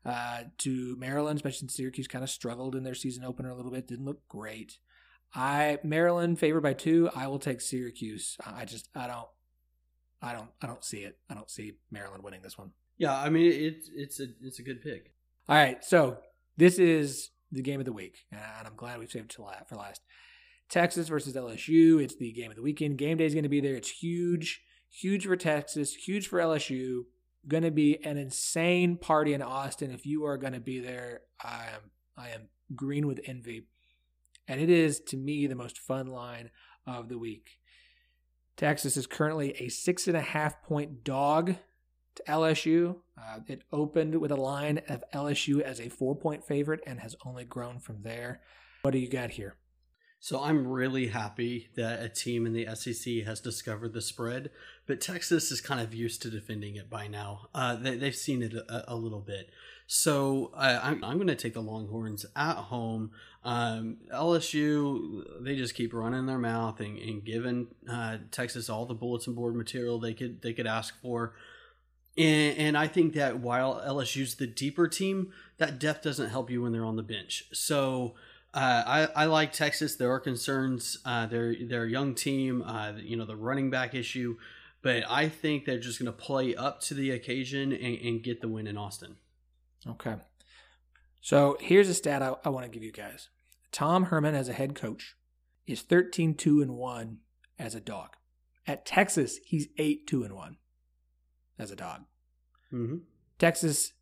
uh, 0.07 0.45
to 0.59 0.97
Maryland, 0.97 1.37
especially 1.37 1.59
since 1.59 1.75
Syracuse 1.75 2.07
kind 2.07 2.23
of 2.23 2.31
struggled 2.31 2.77
in 2.77 2.85
their 2.85 2.95
season 2.95 3.25
opener 3.25 3.51
a 3.51 3.57
little 3.57 3.73
bit, 3.73 3.89
didn't 3.89 4.05
look 4.05 4.27
great. 4.29 4.79
I 5.35 5.79
Maryland 5.83 6.39
favored 6.39 6.63
by 6.63 6.75
two. 6.75 7.11
I 7.15 7.27
will 7.27 7.41
take 7.41 7.61
Syracuse. 7.61 8.37
I 8.47 8.65
just 8.65 8.89
I 8.95 9.09
don't 9.09 9.29
I 10.23 10.33
don't 10.33 10.51
I 10.63 10.67
don't 10.69 10.85
see 10.85 10.99
it. 10.99 11.19
I 11.29 11.35
don't 11.35 11.51
see 11.51 11.73
Maryland 11.91 12.23
winning 12.23 12.43
this 12.43 12.57
one. 12.57 12.71
Yeah, 12.99 13.19
I 13.19 13.29
mean 13.29 13.51
it's 13.51 13.91
it's 13.95 14.21
a 14.21 14.27
it's 14.41 14.61
a 14.61 14.63
good 14.63 14.81
pick. 14.83 15.13
All 15.49 15.57
right, 15.57 15.85
so 15.85 16.19
this 16.57 16.79
is 16.79 17.31
the 17.53 17.63
game 17.63 17.81
of 17.81 17.87
the 17.87 17.93
week, 17.93 18.27
and 18.31 18.67
I'm 18.67 18.77
glad 18.77 18.99
we 18.99 19.07
saved 19.07 19.33
it 19.39 19.69
for 19.69 19.77
last. 19.77 20.03
Texas 20.69 21.09
versus 21.09 21.35
LSU. 21.35 22.03
It's 22.03 22.17
the 22.17 22.33
game 22.33 22.51
of 22.51 22.57
the 22.57 22.63
weekend. 22.63 22.99
Game 22.99 23.19
day 23.19 23.27
is 23.27 23.35
going 23.35 23.45
to 23.45 23.49
be 23.49 23.61
there. 23.61 23.77
It's 23.77 23.91
huge, 23.91 24.63
huge 24.91 25.27
for 25.27 25.37
Texas, 25.37 25.95
huge 25.95 26.27
for 26.27 26.39
LSU. 26.41 27.03
Going 27.49 27.63
to 27.63 27.71
be 27.71 28.05
an 28.05 28.17
insane 28.17 28.97
party 28.97 29.33
in 29.33 29.43
Austin. 29.43 29.91
If 29.91 30.05
you 30.05 30.25
are 30.25 30.37
going 30.37 30.53
to 30.53 30.61
be 30.61 30.81
there, 30.81 31.21
I 31.43 31.67
am 31.75 31.91
I 32.17 32.31
am 32.31 32.49
green 32.75 33.07
with 33.07 33.21
envy, 33.25 33.67
and 34.49 34.61
it 34.61 34.71
is 34.71 35.01
to 35.01 35.17
me 35.17 35.47
the 35.47 35.55
most 35.55 35.79
fun 35.79 36.09
line 36.09 36.51
of 36.87 37.09
the 37.09 37.19
week. 37.19 37.61
Texas 38.57 38.97
is 38.97 39.07
currently 39.07 39.53
a 39.61 39.69
six 39.69 40.09
and 40.09 40.17
a 40.17 40.23
half 40.23 40.63
point 40.63 41.05
dog 41.05 41.55
to 42.17 42.23
LSU. 42.25 42.97
Uh, 43.19 43.41
it 43.47 43.63
opened 43.73 44.19
with 44.21 44.33
a 44.33 44.37
line 44.37 44.81
of 44.89 45.05
LSU 45.15 45.61
as 45.61 45.81
a 45.81 45.89
four 45.89 46.17
point 46.17 46.45
favorite 46.45 46.81
and 46.87 47.01
has 47.01 47.15
only 47.25 47.45
grown 47.45 47.79
from 47.79 48.03
there. 48.03 48.41
What 48.83 48.93
do 48.93 48.99
you 48.99 49.09
got 49.09 49.31
here? 49.31 49.57
So 50.19 50.43
I'm 50.43 50.67
really 50.67 51.09
happy 51.09 51.69
that 51.77 52.03
a 52.03 52.09
team 52.09 52.47
in 52.47 52.53
the 52.53 52.67
SEC 52.75 53.25
has 53.25 53.41
discovered 53.41 53.93
the 53.93 54.01
spread, 54.01 54.51
but 54.87 55.01
Texas 55.01 55.51
is 55.51 55.61
kind 55.61 55.81
of 55.81 55.93
used 55.95 56.23
to 56.23 56.31
defending 56.31 56.77
it 56.77 56.89
by 56.89 57.07
now. 57.09 57.49
Uh, 57.55 57.77
they, 57.77 57.99
have 57.99 58.17
seen 58.17 58.43
it 58.43 58.55
a, 58.55 58.93
a, 58.93 58.95
little 58.95 59.21
bit. 59.21 59.51
So 59.87 60.53
uh, 60.55 60.81
I'm, 60.83 61.03
I'm 61.05 61.17
going 61.17 61.27
to 61.29 61.35
take 61.35 61.55
the 61.55 61.63
Longhorns 61.63 62.25
at 62.35 62.55
home. 62.55 63.11
Um, 63.45 63.99
LSU, 64.13 65.25
they 65.41 65.57
just 65.57 65.75
keep 65.75 65.93
running 65.93 66.27
their 66.27 66.39
mouth 66.39 66.81
and, 66.81 66.99
and 66.99 67.25
giving 67.25 67.69
uh, 67.91 68.19
Texas 68.31 68.69
all 68.69 68.87
the 68.87 68.95
bulletin 68.95 69.35
board 69.35 69.55
material 69.55 69.99
they 69.99 70.15
could 70.15 70.43
they 70.43 70.53
could 70.53 70.67
ask 70.67 71.01
for. 71.01 71.35
And, 72.19 72.57
and 72.57 72.79
I 72.79 72.89
think 72.89 73.15
that 73.15 73.41
while 73.41 73.81
LSU's 73.87 74.37
the 74.37 74.47
deeper 74.47 74.89
team, 74.89 75.33
that 75.59 75.79
depth 75.79 76.03
doesn't 76.03 76.31
help 76.31 76.51
you 76.51 76.63
when 76.63 76.73
they're 76.73 76.85
on 76.85 76.97
the 76.97 77.03
bench. 77.03 77.45
So 77.53 78.15
uh, 78.57 79.09
I, 79.15 79.23
I 79.23 79.25
like 79.27 79.53
Texas. 79.53 79.97
There 79.97 80.11
are 80.11 80.19
concerns. 80.19 80.99
Uh, 81.05 81.27
they're 81.27 81.55
they're 81.69 81.85
a 81.85 81.91
young 81.91 82.15
team. 82.15 82.63
Uh, 82.63 82.95
you 82.97 83.17
know 83.17 83.27
the 83.27 83.37
running 83.37 83.71
back 83.71 83.95
issue, 83.95 84.39
but 84.87 85.03
I 85.11 85.29
think 85.29 85.65
they're 85.65 85.81
just 85.81 85.99
going 85.99 86.07
to 86.07 86.13
play 86.13 86.55
up 86.55 86.81
to 86.83 86.95
the 86.95 87.11
occasion 87.11 87.73
and, 87.73 87.99
and, 87.99 88.23
get 88.23 88.41
the 88.41 88.47
win 88.47 88.69
in 88.69 88.79
Austin. 88.79 89.17
Okay. 89.85 90.15
So 91.21 91.57
here's 91.61 91.89
a 91.89 91.95
stat 91.95 92.23
I, 92.23 92.35
I 92.45 92.51
want 92.51 92.67
to 92.67 92.71
give 92.71 92.85
you 92.85 92.93
guys. 92.93 93.29
Tom 93.73 94.05
Herman 94.05 94.37
as 94.37 94.49
a 94.49 94.53
head 94.53 94.77
coach 94.77 95.17
is 95.67 95.83
13 95.83 96.37
2 96.37 96.63
and 96.63 96.77
1 96.77 97.19
as 97.59 97.75
a 97.75 97.81
dog. 97.81 98.11
At 98.65 98.87
Texas, 98.87 99.41
he's 99.45 99.67
8 99.77 100.07
2 100.07 100.23
and 100.23 100.37
1 100.37 100.57
as 101.59 101.73
a 101.73 101.77
dog. 101.77 102.03
Mm-hmm. 102.73 102.99
Texas 103.41 103.93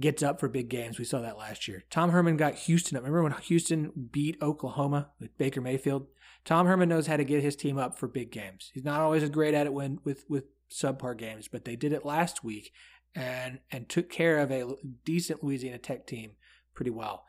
gets 0.00 0.22
up 0.22 0.38
for 0.38 0.48
big 0.48 0.68
games. 0.68 0.98
We 0.98 1.04
saw 1.04 1.20
that 1.20 1.38
last 1.38 1.68
year. 1.68 1.84
Tom 1.90 2.10
Herman 2.10 2.36
got 2.36 2.54
Houston 2.54 2.96
up. 2.96 3.02
Remember 3.02 3.22
when 3.22 3.32
Houston 3.42 3.92
beat 4.10 4.40
Oklahoma 4.40 5.10
with 5.20 5.36
Baker 5.38 5.60
Mayfield? 5.60 6.06
Tom 6.44 6.66
Herman 6.66 6.88
knows 6.88 7.06
how 7.06 7.16
to 7.16 7.24
get 7.24 7.42
his 7.42 7.56
team 7.56 7.78
up 7.78 7.98
for 7.98 8.08
big 8.08 8.30
games. 8.30 8.70
He's 8.72 8.84
not 8.84 9.00
always 9.00 9.22
as 9.22 9.30
great 9.30 9.54
at 9.54 9.66
it 9.66 9.72
when 9.72 9.98
with 10.04 10.24
with 10.28 10.44
subpar 10.70 11.16
games, 11.16 11.48
but 11.48 11.64
they 11.64 11.76
did 11.76 11.92
it 11.92 12.04
last 12.04 12.44
week 12.44 12.72
and 13.14 13.60
and 13.70 13.88
took 13.88 14.08
care 14.10 14.38
of 14.38 14.50
a 14.50 14.74
decent 15.04 15.42
Louisiana 15.42 15.78
Tech 15.78 16.06
team 16.06 16.32
pretty 16.74 16.90
well. 16.90 17.24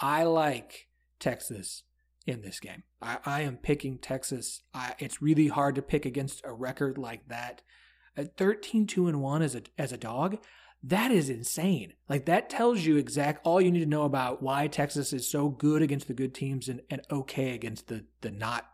I 0.00 0.24
like 0.24 0.88
Texas 1.20 1.84
in 2.26 2.42
this 2.42 2.58
game. 2.58 2.84
I, 3.02 3.18
I 3.24 3.40
am 3.42 3.58
picking 3.58 3.98
Texas. 3.98 4.62
I, 4.72 4.94
it's 4.98 5.22
really 5.22 5.48
hard 5.48 5.74
to 5.74 5.82
pick 5.82 6.06
against 6.06 6.42
a 6.44 6.52
record 6.52 6.98
like 6.98 7.28
that. 7.28 7.62
At 8.16 8.36
13 8.36 8.86
2 8.86 9.08
and 9.08 9.20
1 9.20 9.42
as 9.42 9.54
a 9.54 9.62
as 9.76 9.92
a 9.92 9.98
dog, 9.98 10.38
that 10.86 11.10
is 11.10 11.30
insane. 11.30 11.94
Like 12.08 12.26
that 12.26 12.50
tells 12.50 12.84
you 12.84 12.96
exact 12.96 13.40
all 13.46 13.60
you 13.60 13.72
need 13.72 13.80
to 13.80 13.86
know 13.86 14.04
about 14.04 14.42
why 14.42 14.66
Texas 14.66 15.12
is 15.12 15.28
so 15.28 15.48
good 15.48 15.80
against 15.80 16.08
the 16.08 16.14
good 16.14 16.34
teams 16.34 16.68
and, 16.68 16.82
and 16.90 17.00
okay 17.10 17.54
against 17.54 17.88
the 17.88 18.04
the 18.20 18.30
not 18.30 18.66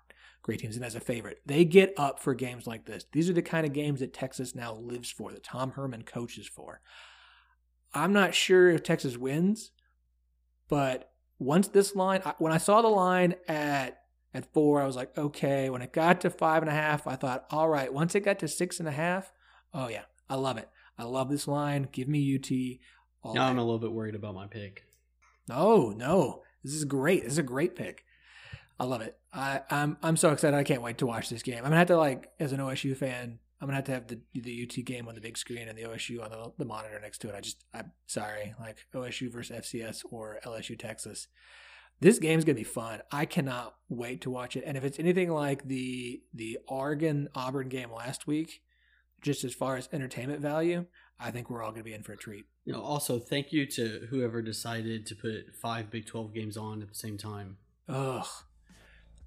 great 0.43 0.59
teams 0.61 0.75
and 0.75 0.85
as 0.85 0.97
a 0.97 1.01
favorite. 1.01 1.41
They 1.47 1.65
get 1.65 1.95
up 1.97 2.19
for 2.19 2.35
games 2.35 2.67
like 2.67 2.87
this. 2.87 3.05
These 3.13 3.31
are 3.31 3.35
the 3.35 3.43
kind 3.43 3.65
of 3.65 3.73
games 3.73 4.01
that 4.01 4.13
Texas 4.13 4.55
now 4.55 4.75
lives 4.75 5.11
for, 5.11 5.31
that 5.31 5.45
Tom 5.45 5.73
Herman 5.73 6.03
coaches 6.03 6.49
for. 6.49 6.81
I'm 7.95 8.13
not 8.13 8.35
sure 8.35 8.71
if 8.71 8.83
Texas 8.83 9.17
wins, 9.17 9.71
but 10.69 11.13
once 11.39 11.69
this 11.69 11.95
line, 11.95 12.23
when 12.39 12.53
I 12.53 12.59
saw 12.59 12.83
the 12.83 12.89
line 12.89 13.35
at 13.47 13.99
at 14.33 14.53
four, 14.53 14.81
I 14.81 14.87
was 14.87 14.97
like, 14.97 15.17
okay. 15.19 15.71
When 15.71 15.83
it 15.83 15.93
got 15.93 16.21
to 16.23 16.31
five 16.31 16.63
and 16.63 16.71
a 16.71 16.75
half, 16.75 17.07
I 17.07 17.17
thought, 17.17 17.47
all 17.51 17.69
right. 17.69 17.93
Once 17.93 18.15
it 18.15 18.21
got 18.21 18.39
to 18.41 18.49
six 18.49 18.79
and 18.79 18.89
a 18.89 18.93
half, 18.93 19.33
oh 19.75 19.89
yeah, 19.89 20.05
I 20.29 20.37
love 20.37 20.57
it. 20.57 20.69
I 21.01 21.05
love 21.05 21.31
this 21.31 21.49
line. 21.49 21.89
Give 21.91 22.09
me 22.09 22.37
UT. 22.37 23.35
now 23.35 23.47
I'm 23.47 23.57
a 23.57 23.65
little 23.65 23.79
bit 23.79 23.91
worried 23.91 24.15
about 24.15 24.35
my 24.35 24.47
pick. 24.47 24.85
No, 25.49 25.91
no, 25.91 26.43
this 26.63 26.75
is 26.75 26.85
great. 26.85 27.25
This 27.25 27.33
is 27.33 27.39
a 27.39 27.43
great 27.43 27.75
pick. 27.75 28.05
I 28.79 28.85
love 28.85 29.01
it. 29.01 29.17
I, 29.33 29.63
I'm 29.71 29.97
I'm 30.03 30.19
so 30.19 30.31
excited. 30.31 30.57
I 30.57 30.63
can't 30.63 30.83
wait 30.83 30.99
to 30.99 31.07
watch 31.07 31.31
this 31.31 31.43
game. 31.43 31.59
I'm 31.59 31.65
gonna 31.65 31.77
have 31.77 31.87
to 31.89 31.97
like 31.97 32.31
as 32.39 32.53
an 32.53 32.61
OSU 32.61 32.95
fan. 32.95 33.39
I'm 33.61 33.67
gonna 33.67 33.77
have 33.77 33.85
to 33.85 33.93
have 33.93 34.09
the 34.09 34.21
the 34.35 34.63
UT 34.69 34.85
game 34.85 35.09
on 35.09 35.15
the 35.15 35.23
big 35.23 35.39
screen 35.39 35.69
and 35.69 35.79
the 35.79 35.85
OSU 35.85 36.23
on 36.23 36.31
the, 36.31 36.53
the 36.59 36.65
monitor 36.67 37.01
next 37.01 37.19
to 37.23 37.31
it. 37.31 37.35
I 37.35 37.41
just 37.41 37.65
I'm 37.73 37.93
sorry, 38.07 38.55
like 38.61 38.87
OSU 38.95 39.33
versus 39.33 39.57
FCS 39.57 40.03
or 40.11 40.39
LSU 40.45 40.79
Texas. 40.79 41.29
This 42.01 42.19
game's 42.19 42.45
gonna 42.45 42.57
be 42.57 42.65
fun. 42.65 43.01
I 43.11 43.25
cannot 43.25 43.75
wait 43.89 44.21
to 44.23 44.31
watch 44.31 44.55
it. 44.55 44.65
And 44.67 44.77
if 44.77 44.85
it's 44.85 44.99
anything 44.99 45.31
like 45.31 45.67
the 45.67 46.23
the 46.35 46.59
Oregon 46.69 47.31
Auburn 47.35 47.71
game 47.71 47.91
last 47.91 48.27
week, 48.27 48.63
just 49.21 49.45
as 49.45 49.55
far 49.55 49.77
as 49.77 49.89
entertainment 49.93 50.41
value, 50.41 50.87
I 51.19 51.31
think 51.31 51.51
we're 51.51 51.63
all 51.63 51.71
going 51.71 51.81
to 51.83 51.85
be 51.85 51.95
in 51.95 52.03
for 52.03 52.13
a 52.13 52.17
treat. 52.17 52.47
You 52.65 52.73
know, 52.73 52.83
also 52.83 53.19
thank 53.19 53.53
you 53.53 53.67
to 53.67 54.07
whoever 54.11 54.43
decided 54.43 55.07
to 55.07 55.15
put 55.15 55.55
five 55.61 55.91
Big 55.91 56.07
12 56.07 56.33
games 56.35 56.57
on 56.57 56.83
at 56.83 56.89
the 56.89 56.95
same 56.95 57.19
time. 57.19 57.59
Ugh. 57.89 58.27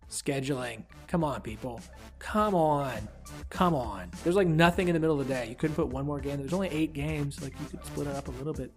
Scheduling. 0.09 0.83
Come 1.07 1.23
on, 1.23 1.41
people. 1.41 1.81
Come 2.19 2.55
on. 2.55 3.07
Come 3.49 3.73
on. 3.73 4.11
There's 4.23 4.35
like 4.35 4.47
nothing 4.47 4.87
in 4.87 4.93
the 4.93 4.99
middle 4.99 5.19
of 5.19 5.27
the 5.27 5.33
day. 5.33 5.47
You 5.47 5.55
couldn't 5.55 5.75
put 5.75 5.87
one 5.87 6.05
more 6.05 6.19
game. 6.19 6.37
There's 6.37 6.53
only 6.53 6.69
eight 6.69 6.93
games. 6.93 7.41
Like 7.41 7.53
you 7.59 7.65
could 7.65 7.85
split 7.85 8.07
it 8.07 8.15
up 8.15 8.27
a 8.27 8.31
little 8.31 8.53
bit 8.53 8.71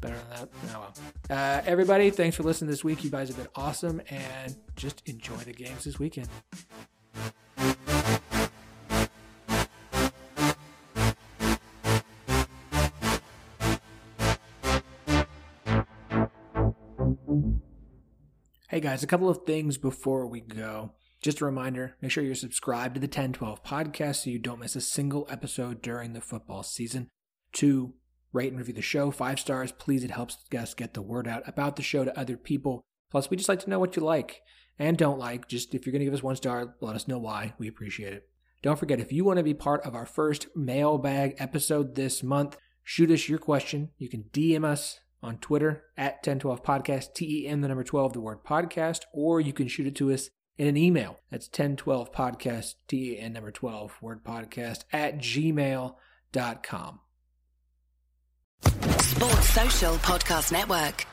better 0.00 0.16
than 0.16 0.28
that. 0.30 0.48
Oh 0.74 0.80
well. 0.80 1.38
Uh, 1.38 1.62
everybody, 1.64 2.10
thanks 2.10 2.36
for 2.36 2.42
listening 2.42 2.70
this 2.70 2.84
week. 2.84 3.04
You 3.04 3.10
guys 3.10 3.28
have 3.28 3.36
been 3.36 3.48
awesome 3.54 4.02
and 4.10 4.54
just 4.76 5.02
enjoy 5.06 5.36
the 5.36 5.52
games 5.52 5.84
this 5.84 5.98
weekend. 5.98 6.28
Hey 18.68 18.80
guys, 18.80 19.04
a 19.04 19.06
couple 19.06 19.28
of 19.28 19.46
things 19.46 19.78
before 19.78 20.26
we 20.26 20.40
go. 20.40 20.90
Just 21.22 21.40
a 21.40 21.44
reminder 21.44 21.94
make 22.02 22.10
sure 22.10 22.24
you're 22.24 22.34
subscribed 22.34 22.96
to 22.96 23.00
the 23.00 23.06
1012 23.06 23.62
podcast 23.62 24.24
so 24.24 24.30
you 24.30 24.40
don't 24.40 24.58
miss 24.58 24.74
a 24.74 24.80
single 24.80 25.24
episode 25.30 25.80
during 25.80 26.14
the 26.14 26.20
football 26.20 26.64
season. 26.64 27.08
Two, 27.52 27.94
rate 28.32 28.48
and 28.48 28.58
review 28.58 28.74
the 28.74 28.82
show. 28.82 29.12
Five 29.12 29.38
stars, 29.38 29.70
please. 29.70 30.02
It 30.02 30.10
helps 30.10 30.38
us 30.52 30.74
get 30.74 30.94
the 30.94 31.00
word 31.00 31.28
out 31.28 31.44
about 31.46 31.76
the 31.76 31.84
show 31.84 32.04
to 32.04 32.18
other 32.18 32.36
people. 32.36 32.84
Plus, 33.08 33.30
we 33.30 33.36
just 33.36 33.48
like 33.48 33.60
to 33.60 33.70
know 33.70 33.78
what 33.78 33.94
you 33.94 34.02
like 34.02 34.42
and 34.80 34.98
don't 34.98 35.20
like. 35.20 35.46
Just 35.46 35.72
if 35.72 35.86
you're 35.86 35.92
going 35.92 36.00
to 36.00 36.06
give 36.06 36.14
us 36.14 36.24
one 36.24 36.34
star, 36.34 36.74
let 36.80 36.96
us 36.96 37.06
know 37.06 37.18
why. 37.18 37.54
We 37.58 37.68
appreciate 37.68 38.14
it. 38.14 38.28
Don't 38.62 38.80
forget, 38.80 38.98
if 38.98 39.12
you 39.12 39.24
want 39.24 39.36
to 39.36 39.44
be 39.44 39.54
part 39.54 39.86
of 39.86 39.94
our 39.94 40.06
first 40.06 40.48
mailbag 40.56 41.36
episode 41.38 41.94
this 41.94 42.20
month, 42.24 42.56
shoot 42.82 43.12
us 43.12 43.28
your 43.28 43.38
question. 43.38 43.90
You 43.96 44.08
can 44.08 44.24
DM 44.32 44.64
us 44.64 44.98
on 45.26 45.38
Twitter 45.38 45.84
at 45.96 46.16
1012 46.26 46.62
podcast, 46.62 47.14
T 47.14 47.42
E 47.42 47.48
N 47.48 47.60
the 47.60 47.68
number 47.68 47.84
12, 47.84 48.12
the 48.14 48.20
word 48.20 48.44
podcast, 48.44 49.00
or 49.12 49.40
you 49.40 49.52
can 49.52 49.68
shoot 49.68 49.86
it 49.86 49.96
to 49.96 50.12
us 50.12 50.30
in 50.56 50.68
an 50.68 50.76
email. 50.76 51.20
That's 51.30 51.46
1012 51.46 52.12
podcast, 52.12 52.74
T 52.88 53.12
E 53.12 53.18
N 53.18 53.32
number 53.34 53.50
12, 53.50 53.98
word 54.00 54.24
podcast 54.24 54.84
at 54.92 55.18
gmail.com. 55.18 57.00
Sports 58.62 59.48
Social 59.50 59.94
Podcast 59.96 60.52
Network. 60.52 61.06